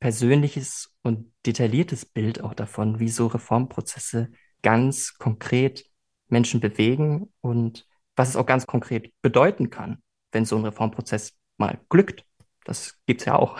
persönliches 0.00 0.94
und 1.02 1.32
detailliertes 1.46 2.06
Bild 2.06 2.42
auch 2.42 2.54
davon, 2.54 2.98
wie 2.98 3.08
so 3.08 3.26
Reformprozesse 3.26 4.30
ganz 4.62 5.14
konkret 5.18 5.84
Menschen 6.28 6.60
bewegen 6.60 7.32
und 7.40 7.86
was 8.16 8.30
es 8.30 8.36
auch 8.36 8.46
ganz 8.46 8.66
konkret 8.66 9.12
bedeuten 9.22 9.70
kann, 9.70 10.02
wenn 10.32 10.44
so 10.44 10.56
ein 10.56 10.64
Reformprozess 10.64 11.36
mal 11.58 11.78
glückt. 11.88 12.24
Das 12.70 12.94
gibt's 13.04 13.24
ja 13.24 13.34
auch. 13.34 13.56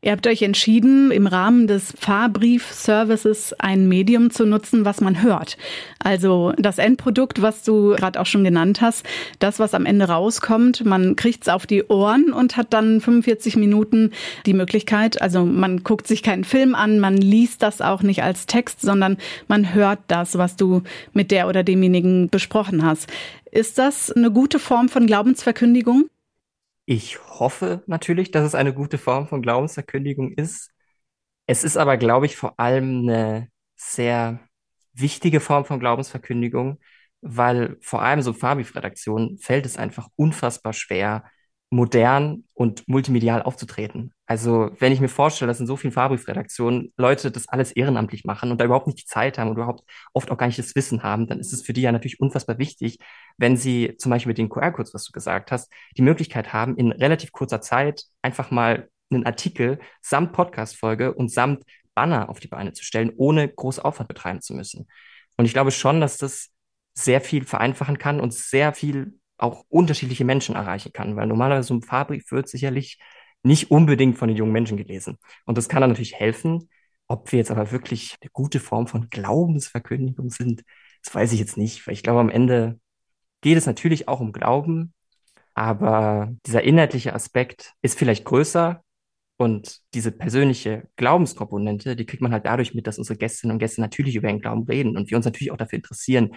Ihr 0.00 0.12
habt 0.12 0.26
euch 0.26 0.40
entschieden, 0.40 1.10
im 1.10 1.26
Rahmen 1.26 1.66
des 1.66 1.92
Fahrbrief-Services 1.98 3.54
ein 3.58 3.86
Medium 3.86 4.30
zu 4.30 4.46
nutzen, 4.46 4.86
was 4.86 5.02
man 5.02 5.22
hört. 5.22 5.58
Also 5.98 6.54
das 6.56 6.78
Endprodukt, 6.78 7.42
was 7.42 7.64
du 7.64 7.90
gerade 7.90 8.18
auch 8.18 8.24
schon 8.24 8.44
genannt 8.44 8.80
hast, 8.80 9.04
das, 9.40 9.58
was 9.58 9.74
am 9.74 9.84
Ende 9.84 10.08
rauskommt, 10.08 10.86
man 10.86 11.16
kriegt 11.16 11.42
es 11.42 11.48
auf 11.50 11.66
die 11.66 11.84
Ohren 11.84 12.32
und 12.32 12.56
hat 12.56 12.72
dann 12.72 13.02
45 13.02 13.56
Minuten 13.56 14.10
die 14.46 14.54
Möglichkeit, 14.54 15.20
also 15.20 15.44
man 15.44 15.84
guckt 15.84 16.06
sich 16.06 16.22
keinen 16.22 16.44
Film 16.44 16.74
an, 16.74 16.98
man 16.98 17.18
liest 17.18 17.62
das 17.62 17.82
auch 17.82 18.02
nicht 18.02 18.22
als 18.22 18.46
Text, 18.46 18.80
sondern 18.80 19.18
man 19.48 19.74
hört 19.74 19.98
das, 20.08 20.38
was 20.38 20.56
du 20.56 20.82
mit 21.12 21.30
der 21.30 21.46
oder 21.46 21.62
demjenigen 21.62 22.30
besprochen 22.30 22.84
hast. 22.84 23.10
Ist 23.50 23.76
das 23.76 24.10
eine 24.10 24.30
gute 24.30 24.58
Form 24.58 24.88
von 24.88 25.06
Glaubensverkündigung? 25.06 26.08
Ich 26.86 27.18
hoffe 27.40 27.82
natürlich, 27.86 28.30
dass 28.30 28.44
es 28.46 28.54
eine 28.54 28.74
gute 28.74 28.98
Form 28.98 29.26
von 29.28 29.40
Glaubensverkündigung 29.42 30.32
ist. 30.32 30.70
Es 31.46 31.64
ist 31.64 31.76
aber, 31.76 31.96
glaube 31.96 32.26
ich, 32.26 32.36
vor 32.36 32.60
allem 32.60 33.08
eine 33.08 33.48
sehr 33.76 34.40
wichtige 34.94 35.40
Form 35.40 35.64
von 35.64 35.80
Glaubensverkündigung, 35.80 36.80
weil 37.22 37.78
vor 37.80 38.02
allem 38.02 38.22
so 38.22 38.32
Fabi-Redaktionen 38.32 39.38
fällt 39.38 39.66
es 39.66 39.76
einfach 39.78 40.08
unfassbar 40.16 40.72
schwer, 40.74 41.24
modern 41.74 42.44
und 42.54 42.86
multimedial 42.86 43.42
aufzutreten. 43.42 44.12
Also 44.26 44.70
wenn 44.78 44.92
ich 44.92 45.00
mir 45.00 45.08
vorstelle, 45.08 45.48
dass 45.48 45.58
in 45.58 45.66
so 45.66 45.76
vielen 45.76 45.92
Fahrbriefredaktionen 45.92 46.92
Leute 46.96 47.32
das 47.32 47.48
alles 47.48 47.72
ehrenamtlich 47.72 48.24
machen 48.24 48.52
und 48.52 48.60
da 48.60 48.64
überhaupt 48.64 48.86
nicht 48.86 49.00
die 49.00 49.06
Zeit 49.06 49.38
haben 49.38 49.50
und 49.50 49.56
überhaupt 49.56 49.82
oft 50.12 50.30
auch 50.30 50.38
gar 50.38 50.46
nicht 50.46 50.58
das 50.58 50.76
Wissen 50.76 51.02
haben, 51.02 51.26
dann 51.26 51.40
ist 51.40 51.52
es 51.52 51.62
für 51.62 51.72
die 51.72 51.82
ja 51.82 51.90
natürlich 51.90 52.20
unfassbar 52.20 52.58
wichtig, 52.58 52.98
wenn 53.38 53.56
sie 53.56 53.96
zum 53.98 54.10
Beispiel 54.10 54.30
mit 54.30 54.38
den 54.38 54.50
QR-Codes, 54.50 54.94
was 54.94 55.04
du 55.04 55.10
gesagt 55.10 55.50
hast, 55.50 55.72
die 55.96 56.02
Möglichkeit 56.02 56.52
haben, 56.52 56.76
in 56.76 56.92
relativ 56.92 57.32
kurzer 57.32 57.60
Zeit 57.60 58.04
einfach 58.22 58.52
mal 58.52 58.88
einen 59.10 59.26
Artikel 59.26 59.80
samt 60.00 60.32
Podcast-Folge 60.32 61.12
und 61.12 61.32
samt 61.32 61.64
Banner 61.96 62.28
auf 62.28 62.38
die 62.38 62.48
Beine 62.48 62.72
zu 62.72 62.84
stellen, 62.84 63.12
ohne 63.16 63.48
groß 63.48 63.80
Aufwand 63.80 64.06
betreiben 64.06 64.40
zu 64.40 64.54
müssen. 64.54 64.86
Und 65.36 65.44
ich 65.44 65.52
glaube 65.52 65.72
schon, 65.72 66.00
dass 66.00 66.18
das 66.18 66.50
sehr 66.96 67.20
viel 67.20 67.44
vereinfachen 67.44 67.98
kann 67.98 68.20
und 68.20 68.32
sehr 68.32 68.72
viel 68.72 69.18
auch 69.44 69.64
unterschiedliche 69.68 70.24
Menschen 70.24 70.54
erreichen 70.54 70.92
kann, 70.92 71.16
weil 71.16 71.26
normalerweise 71.26 71.68
so 71.68 71.74
ein 71.74 71.82
Fahrbrief 71.82 72.30
wird 72.32 72.48
sicherlich 72.48 72.98
nicht 73.42 73.70
unbedingt 73.70 74.18
von 74.18 74.28
den 74.28 74.36
jungen 74.36 74.52
Menschen 74.52 74.76
gelesen. 74.76 75.18
Und 75.44 75.58
das 75.58 75.68
kann 75.68 75.80
dann 75.82 75.90
natürlich 75.90 76.14
helfen. 76.14 76.68
Ob 77.06 77.30
wir 77.30 77.38
jetzt 77.38 77.50
aber 77.50 77.70
wirklich 77.70 78.16
eine 78.20 78.30
gute 78.32 78.60
Form 78.60 78.86
von 78.86 79.10
Glaubensverkündigung 79.10 80.30
sind, 80.30 80.64
das 81.04 81.14
weiß 81.14 81.32
ich 81.32 81.40
jetzt 81.40 81.58
nicht, 81.58 81.86
weil 81.86 81.94
ich 81.94 82.02
glaube, 82.02 82.20
am 82.20 82.30
Ende 82.30 82.80
geht 83.42 83.58
es 83.58 83.66
natürlich 83.66 84.08
auch 84.08 84.20
um 84.20 84.32
Glauben, 84.32 84.94
aber 85.52 86.32
dieser 86.46 86.62
inhaltliche 86.62 87.14
Aspekt 87.14 87.74
ist 87.82 87.98
vielleicht 87.98 88.24
größer 88.24 88.82
und 89.36 89.80
diese 89.92 90.12
persönliche 90.12 90.88
Glaubenskomponente, 90.96 91.96
die 91.96 92.06
kriegt 92.06 92.22
man 92.22 92.32
halt 92.32 92.46
dadurch 92.46 92.74
mit, 92.74 92.86
dass 92.86 92.98
unsere 92.98 93.18
Gästinnen 93.18 93.52
und 93.52 93.58
Gäste 93.58 93.80
natürlich 93.80 94.16
über 94.16 94.28
ihren 94.28 94.40
Glauben 94.40 94.64
reden 94.64 94.96
und 94.96 95.10
wir 95.10 95.16
uns 95.16 95.26
natürlich 95.26 95.52
auch 95.52 95.56
dafür 95.58 95.76
interessieren, 95.76 96.34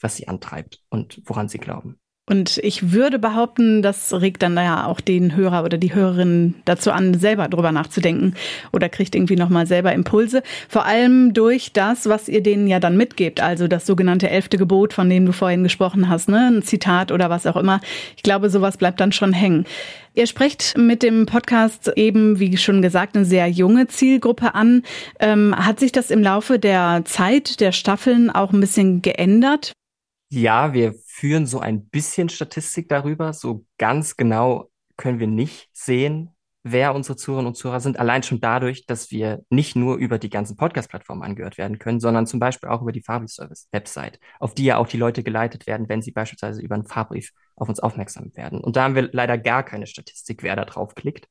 was 0.00 0.16
sie 0.16 0.28
antreibt 0.28 0.80
und 0.88 1.22
woran 1.24 1.48
sie 1.48 1.58
glauben. 1.58 2.00
Und 2.28 2.58
ich 2.58 2.92
würde 2.92 3.18
behaupten, 3.18 3.80
das 3.80 4.12
regt 4.12 4.42
dann 4.42 4.54
ja 4.54 4.84
auch 4.84 5.00
den 5.00 5.34
Hörer 5.34 5.64
oder 5.64 5.78
die 5.78 5.94
Hörerin 5.94 6.56
dazu 6.66 6.92
an, 6.92 7.14
selber 7.14 7.48
drüber 7.48 7.72
nachzudenken 7.72 8.34
oder 8.70 8.90
kriegt 8.90 9.14
irgendwie 9.14 9.36
nochmal 9.36 9.66
selber 9.66 9.94
Impulse. 9.94 10.42
Vor 10.68 10.84
allem 10.84 11.32
durch 11.32 11.72
das, 11.72 12.06
was 12.06 12.28
ihr 12.28 12.42
denen 12.42 12.66
ja 12.66 12.80
dann 12.80 12.98
mitgebt, 12.98 13.40
also 13.40 13.66
das 13.66 13.86
sogenannte 13.86 14.28
elfte 14.28 14.58
Gebot, 14.58 14.92
von 14.92 15.08
dem 15.08 15.24
du 15.24 15.32
vorhin 15.32 15.62
gesprochen 15.62 16.10
hast, 16.10 16.28
ne? 16.28 16.50
ein 16.52 16.62
Zitat 16.62 17.12
oder 17.12 17.30
was 17.30 17.46
auch 17.46 17.56
immer. 17.56 17.80
Ich 18.14 18.22
glaube, 18.22 18.50
sowas 18.50 18.76
bleibt 18.76 19.00
dann 19.00 19.12
schon 19.12 19.32
hängen. 19.32 19.64
Ihr 20.12 20.26
sprecht 20.26 20.76
mit 20.76 21.02
dem 21.02 21.24
Podcast 21.24 21.92
eben, 21.96 22.38
wie 22.40 22.58
schon 22.58 22.82
gesagt, 22.82 23.16
eine 23.16 23.24
sehr 23.24 23.46
junge 23.46 23.86
Zielgruppe 23.86 24.54
an. 24.54 24.82
Ähm, 25.18 25.54
hat 25.56 25.80
sich 25.80 25.92
das 25.92 26.10
im 26.10 26.22
Laufe 26.22 26.58
der 26.58 27.02
Zeit 27.06 27.60
der 27.60 27.72
Staffeln 27.72 28.28
auch 28.28 28.52
ein 28.52 28.60
bisschen 28.60 29.00
geändert? 29.00 29.72
Ja, 30.30 30.74
wir 30.74 30.94
führen 31.18 31.46
so 31.46 31.58
ein 31.58 31.86
bisschen 31.88 32.28
Statistik 32.28 32.88
darüber. 32.88 33.32
So 33.32 33.64
ganz 33.76 34.16
genau 34.16 34.70
können 34.96 35.18
wir 35.18 35.26
nicht 35.26 35.68
sehen, 35.72 36.30
wer 36.62 36.94
unsere 36.94 37.16
Zuhörerinnen 37.16 37.48
und 37.48 37.56
Zuhörer 37.56 37.80
sind. 37.80 37.98
Allein 37.98 38.22
schon 38.22 38.40
dadurch, 38.40 38.86
dass 38.86 39.10
wir 39.10 39.42
nicht 39.50 39.74
nur 39.74 39.96
über 39.96 40.18
die 40.18 40.30
ganzen 40.30 40.56
Podcast-Plattformen 40.56 41.24
angehört 41.24 41.58
werden 41.58 41.80
können, 41.80 41.98
sondern 41.98 42.28
zum 42.28 42.38
Beispiel 42.38 42.68
auch 42.68 42.82
über 42.82 42.92
die 42.92 43.02
Fabri-Service-Website, 43.02 44.20
auf 44.38 44.54
die 44.54 44.64
ja 44.64 44.76
auch 44.76 44.86
die 44.86 44.96
Leute 44.96 45.24
geleitet 45.24 45.66
werden, 45.66 45.88
wenn 45.88 46.02
sie 46.02 46.12
beispielsweise 46.12 46.62
über 46.62 46.76
einen 46.76 46.86
Fahrbrief 46.86 47.32
auf 47.56 47.68
uns 47.68 47.80
aufmerksam 47.80 48.30
werden. 48.36 48.60
Und 48.60 48.76
da 48.76 48.84
haben 48.84 48.94
wir 48.94 49.08
leider 49.10 49.38
gar 49.38 49.64
keine 49.64 49.88
Statistik, 49.88 50.44
wer 50.44 50.54
da 50.54 50.66
drauf 50.66 50.94
klickt. 50.94 51.28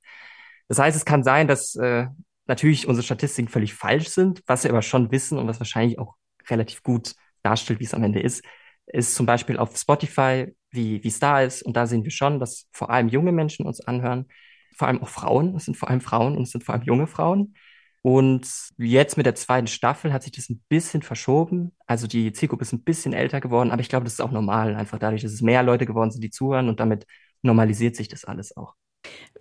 Das 0.68 0.80
heißt, 0.80 0.98
es 0.98 1.06
kann 1.06 1.24
sein, 1.24 1.48
dass 1.48 1.76
äh, 1.76 2.08
natürlich 2.46 2.90
unsere 2.90 3.06
Statistiken 3.06 3.48
völlig 3.48 3.74
falsch 3.74 4.10
sind, 4.10 4.44
was 4.48 4.66
wir 4.66 4.72
aber 4.72 4.82
schon 4.82 5.12
wissen 5.12 5.38
und 5.38 5.48
was 5.48 5.62
wahrscheinlich 5.62 5.98
auch 5.98 6.16
relativ 6.50 6.84
gut 6.84 7.16
darstellt, 7.42 7.80
wie 7.80 7.86
es 7.86 7.94
am 7.94 8.04
Ende 8.04 8.20
ist, 8.20 8.44
ist 8.88 9.16
zum 9.16 9.26
Beispiel 9.26 9.58
auf 9.58 9.76
Spotify, 9.78 10.56
wie, 10.72 11.02
es 11.06 11.20
da 11.20 11.42
ist. 11.42 11.64
Und 11.64 11.76
da 11.78 11.86
sehen 11.88 12.04
wir 12.04 12.12
schon, 12.12 12.40
dass 12.40 12.68
vor 12.72 12.90
allem 12.90 13.10
junge 13.10 13.32
Menschen 13.32 13.66
uns 13.66 13.82
anhören, 13.82 14.28
vor 14.76 14.88
allem 14.88 15.02
auch 15.02 15.10
Frauen. 15.10 15.56
Es 15.56 15.66
sind 15.66 15.78
vor 15.78 15.90
allem 15.90 16.02
Frauen 16.02 16.38
und 16.38 16.44
es 16.44 16.52
sind 16.52 16.64
vor 16.64 16.76
allem 16.76 16.84
junge 16.84 17.08
Frauen. 17.08 17.56
Und 18.02 18.48
jetzt 18.78 19.18
mit 19.18 19.26
der 19.26 19.36
zweiten 19.36 19.68
Staffel 19.68 20.14
hat 20.14 20.24
sich 20.24 20.32
das 20.32 20.50
ein 20.50 20.64
bisschen 20.70 21.02
verschoben. 21.02 21.74
Also 21.88 22.08
die 22.08 22.32
Zielgruppe 22.32 22.62
ist 22.64 22.72
ein 22.74 22.84
bisschen 22.84 23.14
älter 23.14 23.42
geworden, 23.42 23.72
aber 23.72 23.82
ich 23.82 23.90
glaube, 23.90 24.06
das 24.06 24.14
ist 24.14 24.22
auch 24.22 24.32
normal, 24.32 24.76
einfach 24.76 25.00
dadurch, 25.00 25.24
dass 25.24 25.34
es 25.34 25.42
mehr 25.42 25.64
Leute 25.64 25.86
geworden 25.86 26.12
sind, 26.12 26.24
die 26.24 26.30
zuhören 26.30 26.70
und 26.70 26.80
damit 26.80 27.06
normalisiert 27.42 27.96
sich 27.96 28.08
das 28.08 28.24
alles 28.24 28.56
auch. 28.56 28.76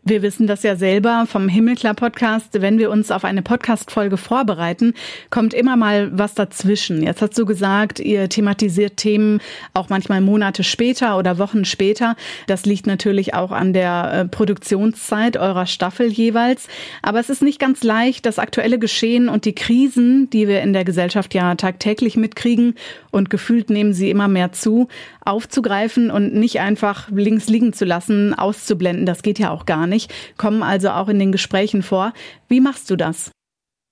Wir 0.08 0.22
wissen 0.22 0.46
das 0.46 0.62
ja 0.62 0.76
selber 0.76 1.26
vom 1.26 1.48
Himmelklar-Podcast. 1.48 2.60
Wenn 2.60 2.78
wir 2.78 2.92
uns 2.92 3.10
auf 3.10 3.24
eine 3.24 3.42
Podcast-Folge 3.42 4.16
vorbereiten, 4.16 4.94
kommt 5.30 5.52
immer 5.52 5.74
mal 5.74 6.16
was 6.16 6.34
dazwischen. 6.34 7.02
Jetzt 7.02 7.22
hast 7.22 7.36
du 7.36 7.44
gesagt, 7.44 7.98
ihr 7.98 8.28
thematisiert 8.28 8.98
Themen 8.98 9.40
auch 9.74 9.88
manchmal 9.88 10.20
Monate 10.20 10.62
später 10.62 11.18
oder 11.18 11.38
Wochen 11.38 11.64
später. 11.64 12.14
Das 12.46 12.66
liegt 12.66 12.86
natürlich 12.86 13.34
auch 13.34 13.50
an 13.50 13.72
der 13.72 14.12
äh, 14.12 14.24
Produktionszeit 14.26 15.36
eurer 15.36 15.66
Staffel 15.66 16.06
jeweils. 16.06 16.68
Aber 17.02 17.18
es 17.18 17.28
ist 17.28 17.42
nicht 17.42 17.58
ganz 17.58 17.82
leicht, 17.82 18.26
das 18.26 18.38
aktuelle 18.38 18.78
Geschehen 18.78 19.28
und 19.28 19.44
die 19.44 19.56
Krisen, 19.56 20.30
die 20.30 20.46
wir 20.46 20.62
in 20.62 20.72
der 20.72 20.84
Gesellschaft 20.84 21.34
ja 21.34 21.56
tagtäglich 21.56 22.16
mitkriegen 22.16 22.76
und 23.10 23.28
gefühlt 23.28 23.70
nehmen 23.70 23.92
sie 23.92 24.10
immer 24.10 24.28
mehr 24.28 24.52
zu, 24.52 24.86
aufzugreifen 25.26 26.10
und 26.10 26.34
nicht 26.34 26.60
einfach 26.60 27.10
links 27.10 27.48
liegen 27.48 27.72
zu 27.72 27.84
lassen, 27.84 28.34
auszublenden. 28.34 29.06
Das 29.06 29.22
geht 29.22 29.38
ja 29.38 29.50
auch 29.50 29.66
gar 29.66 29.86
nicht 29.86 30.12
kommen 30.36 30.62
also 30.62 30.90
auch 30.90 31.08
in 31.08 31.18
den 31.18 31.32
Gesprächen 31.32 31.82
vor. 31.82 32.12
Wie 32.48 32.60
machst 32.60 32.90
du 32.90 32.96
das? 32.96 33.30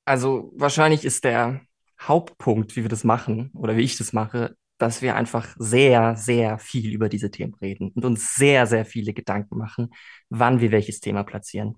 Also 0.04 0.52
wahrscheinlich 0.54 1.04
ist 1.04 1.24
der 1.24 1.62
Hauptpunkt, 2.00 2.76
wie 2.76 2.82
wir 2.82 2.88
das 2.88 3.04
machen 3.04 3.50
oder 3.54 3.76
wie 3.76 3.82
ich 3.82 3.96
das 3.96 4.12
mache, 4.12 4.54
dass 4.78 5.02
wir 5.02 5.16
einfach 5.16 5.54
sehr, 5.58 6.16
sehr 6.16 6.58
viel 6.58 6.92
über 6.92 7.08
diese 7.08 7.30
Themen 7.30 7.54
reden 7.54 7.90
und 7.94 8.04
uns 8.04 8.34
sehr, 8.34 8.66
sehr 8.66 8.84
viele 8.84 9.14
Gedanken 9.14 9.56
machen, 9.56 9.90
wann 10.28 10.60
wir 10.60 10.72
welches 10.72 11.00
Thema 11.00 11.22
platzieren. 11.22 11.76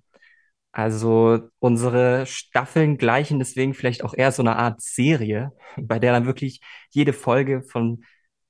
Also 0.73 1.49
unsere 1.59 2.27
Staffeln 2.27 2.99
gleichen 2.99 3.39
deswegen 3.39 3.73
vielleicht 3.73 4.05
auch 4.05 4.13
eher 4.13 4.33
so 4.33 4.43
eine 4.43 4.57
Art 4.57 4.83
Serie, 4.83 5.53
bei 5.77 5.99
der 5.99 6.13
dann 6.13 6.27
wirklich 6.27 6.61
jede 6.91 7.13
Folge 7.13 7.63
von, 7.63 8.05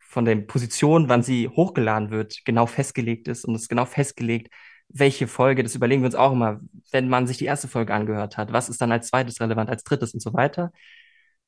von 0.09 0.25
der 0.25 0.37
Position, 0.37 1.09
wann 1.09 1.23
sie 1.23 1.49
hochgeladen 1.49 2.11
wird, 2.11 2.45
genau 2.45 2.67
festgelegt 2.67 3.29
ist 3.29 3.45
und 3.45 3.55
es 3.55 3.69
genau 3.69 3.85
festgelegt, 3.85 4.49
welche 4.89 5.27
Folge, 5.27 5.63
das 5.63 5.75
überlegen 5.75 6.03
wir 6.03 6.07
uns 6.07 6.15
auch 6.15 6.33
immer, 6.33 6.61
wenn 6.93 7.09
man 7.09 7.27
sich 7.27 7.39
die 7.39 7.45
erste 7.45 7.69
Folge 7.69 7.93
angehört 7.93 8.37
hat, 8.37 8.53
was 8.53 8.69
ist 8.69 8.81
dann 8.81 8.93
als 8.93 9.09
zweites 9.09 9.41
relevant, 9.41 9.69
als 9.69 9.85
drittes 9.85 10.15
und 10.15 10.21
so 10.21 10.33
weiter. 10.33 10.73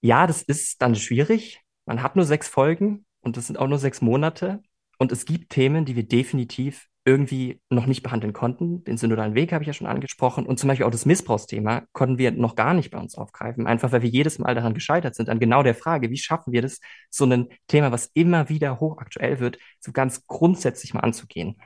Ja, 0.01 0.27
das 0.27 0.43
ist 0.43 0.83
dann 0.83 0.95
schwierig. 0.97 1.61
Man 1.87 2.03
hat 2.03 2.17
nur 2.17 2.25
sechs 2.25 2.49
Folgen 2.49 3.07
und 3.21 3.37
das 3.37 3.47
sind 3.47 3.59
auch 3.59 3.69
nur 3.69 3.79
sechs 3.79 4.01
Monate. 4.01 4.61
Und 4.99 5.13
es 5.13 5.25
gibt 5.25 5.51
Themen, 5.51 5.85
die 5.85 5.97
wir 5.97 6.07
definitiv 6.07 6.88
irgendwie 7.09 7.63
noch 7.71 7.87
nicht 7.87 8.03
behandeln 8.03 8.35
konnten. 8.35 8.85
Den 8.85 8.99
synodalen 8.99 9.35
Weg 9.35 9.53
habe 9.53 9.65
ich 9.65 9.67
ja 9.67 9.73
schon 9.73 9.87
angesprochen. 9.87 10.45
Und 10.45 10.59
zum 10.59 10.69
Beispiel 10.69 10.85
auch 10.85 10.91
das 10.91 11.07
Missbrauchsthema 11.07 11.85
konnten 11.93 12.19
wir 12.19 12.33
noch 12.33 12.55
gar 12.55 12.75
nicht 12.75 12.91
bei 12.91 12.99
uns 12.99 13.15
aufgreifen. 13.15 13.67
Einfach 13.67 13.93
weil 13.93 14.03
wir 14.03 14.11
jedes 14.11 14.39
Mal 14.39 14.55
daran 14.55 14.75
gescheitert 14.75 15.15
sind, 15.15 15.31
an 15.31 15.41
genau 15.41 15.63
der 15.63 15.75
Frage, 15.75 16.11
wie 16.11 16.19
schaffen 16.19 16.53
wir 16.53 16.61
das, 16.61 16.81
so 17.09 17.25
ein 17.25 17.49
Thema, 17.67 17.93
was 17.93 18.11
immer 18.13 18.51
wieder 18.51 18.79
hochaktuell 18.79 19.41
wird, 19.41 19.59
so 19.81 19.93
ganz 19.93 20.27
grundsätzlich 20.27 20.93
mal 20.93 21.01
anzugehen. 21.01 21.57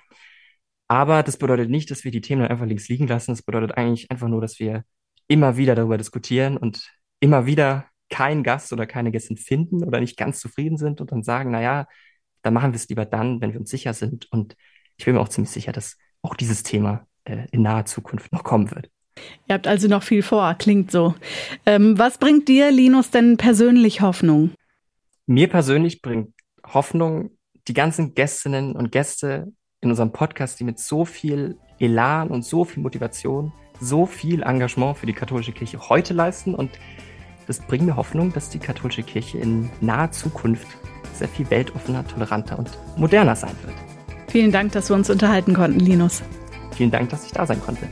Aber 0.86 1.24
das 1.24 1.38
bedeutet 1.38 1.70
nicht, 1.70 1.90
dass 1.90 2.04
wir 2.04 2.12
die 2.12 2.20
Themen 2.20 2.46
einfach 2.46 2.66
links 2.66 2.88
liegen 2.88 3.08
lassen. 3.08 3.32
Das 3.32 3.42
bedeutet 3.42 3.76
eigentlich 3.76 4.10
einfach 4.12 4.28
nur, 4.28 4.40
dass 4.40 4.60
wir 4.60 4.84
immer 5.26 5.56
wieder 5.56 5.74
darüber 5.74 5.98
diskutieren 5.98 6.56
und 6.56 6.88
immer 7.18 7.46
wieder 7.46 7.86
keinen 8.10 8.44
Gast 8.44 8.72
oder 8.72 8.86
keine 8.86 9.10
Gästin 9.10 9.38
finden 9.38 9.82
oder 9.82 9.98
nicht 9.98 10.16
ganz 10.16 10.38
zufrieden 10.38 10.76
sind 10.76 11.00
und 11.00 11.10
dann 11.10 11.24
sagen, 11.24 11.50
na 11.50 11.60
ja, 11.62 11.86
dann 12.42 12.54
machen 12.54 12.72
wir 12.72 12.76
es 12.76 12.88
lieber 12.88 13.06
dann, 13.06 13.40
wenn 13.40 13.52
wir 13.52 13.60
uns 13.60 13.70
sicher 13.70 13.94
sind. 13.94 14.30
Und 14.30 14.56
ich 14.96 15.04
bin 15.04 15.14
mir 15.14 15.20
auch 15.20 15.28
ziemlich 15.28 15.50
sicher, 15.50 15.72
dass 15.72 15.96
auch 16.22 16.34
dieses 16.34 16.62
Thema 16.62 17.06
äh, 17.24 17.46
in 17.50 17.62
naher 17.62 17.84
Zukunft 17.86 18.32
noch 18.32 18.44
kommen 18.44 18.70
wird. 18.70 18.90
Ihr 19.48 19.54
habt 19.54 19.66
also 19.66 19.88
noch 19.88 20.02
viel 20.02 20.22
vor, 20.22 20.54
klingt 20.54 20.90
so. 20.90 21.14
Ähm, 21.66 21.98
was 21.98 22.18
bringt 22.18 22.48
dir, 22.48 22.70
Linus, 22.70 23.10
denn 23.10 23.36
persönlich 23.36 24.00
Hoffnung? 24.00 24.52
Mir 25.26 25.48
persönlich 25.48 26.02
bringt 26.02 26.32
Hoffnung 26.64 27.30
die 27.68 27.74
ganzen 27.74 28.14
Gästinnen 28.14 28.74
und 28.74 28.90
Gäste 28.90 29.52
in 29.80 29.90
unserem 29.90 30.12
Podcast, 30.12 30.58
die 30.60 30.64
mit 30.64 30.78
so 30.78 31.04
viel 31.04 31.58
Elan 31.78 32.28
und 32.28 32.44
so 32.44 32.64
viel 32.64 32.82
Motivation, 32.82 33.52
so 33.80 34.06
viel 34.06 34.42
Engagement 34.42 34.96
für 34.96 35.06
die 35.06 35.12
katholische 35.12 35.52
Kirche 35.52 35.88
heute 35.88 36.14
leisten. 36.14 36.54
Und 36.54 36.70
das 37.46 37.60
bringt 37.60 37.84
mir 37.84 37.96
Hoffnung, 37.96 38.32
dass 38.32 38.48
die 38.48 38.58
katholische 38.58 39.02
Kirche 39.02 39.38
in 39.38 39.70
naher 39.80 40.12
Zukunft 40.12 40.66
sehr 41.14 41.28
viel 41.28 41.50
weltoffener, 41.50 42.06
toleranter 42.06 42.58
und 42.58 42.70
moderner 42.96 43.36
sein 43.36 43.56
wird. 43.64 43.91
Vielen 44.32 44.50
Dank, 44.50 44.72
dass 44.72 44.88
wir 44.88 44.96
uns 44.96 45.10
unterhalten 45.10 45.52
konnten, 45.52 45.78
Linus. 45.78 46.22
Vielen 46.74 46.90
Dank, 46.90 47.10
dass 47.10 47.26
ich 47.26 47.32
da 47.32 47.44
sein 47.44 47.60
konnte. 47.60 47.86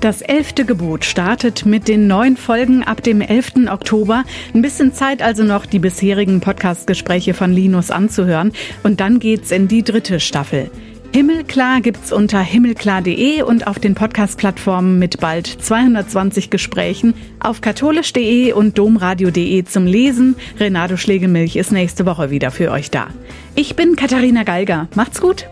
Das 0.00 0.22
elfte 0.22 0.64
Gebot 0.64 1.04
startet 1.04 1.66
mit 1.66 1.88
den 1.88 2.06
neuen 2.06 2.36
Folgen 2.36 2.84
ab 2.84 3.02
dem 3.02 3.20
11. 3.20 3.68
Oktober. 3.68 4.22
Ein 4.54 4.62
bisschen 4.62 4.92
Zeit 4.92 5.20
also 5.20 5.42
noch, 5.42 5.66
die 5.66 5.80
bisherigen 5.80 6.40
Podcast-Gespräche 6.40 7.34
von 7.34 7.50
Linus 7.52 7.90
anzuhören. 7.90 8.52
Und 8.84 9.00
dann 9.00 9.18
geht's 9.18 9.50
in 9.50 9.66
die 9.66 9.82
dritte 9.82 10.20
Staffel. 10.20 10.70
Himmelklar 11.16 11.80
gibt's 11.80 12.12
unter 12.12 12.40
himmelklar.de 12.40 13.40
und 13.40 13.66
auf 13.66 13.78
den 13.78 13.94
Podcast-Plattformen 13.94 14.98
mit 14.98 15.18
bald 15.18 15.46
220 15.46 16.50
Gesprächen 16.50 17.14
auf 17.40 17.62
katholisch.de 17.62 18.52
und 18.52 18.76
domradio.de 18.76 19.64
zum 19.64 19.86
Lesen. 19.86 20.36
Renato 20.60 20.98
Schlegelmilch 20.98 21.56
ist 21.56 21.72
nächste 21.72 22.04
Woche 22.04 22.28
wieder 22.28 22.50
für 22.50 22.70
euch 22.70 22.90
da. 22.90 23.06
Ich 23.54 23.76
bin 23.76 23.96
Katharina 23.96 24.42
Geiger. 24.42 24.88
Macht's 24.94 25.22
gut! 25.22 25.48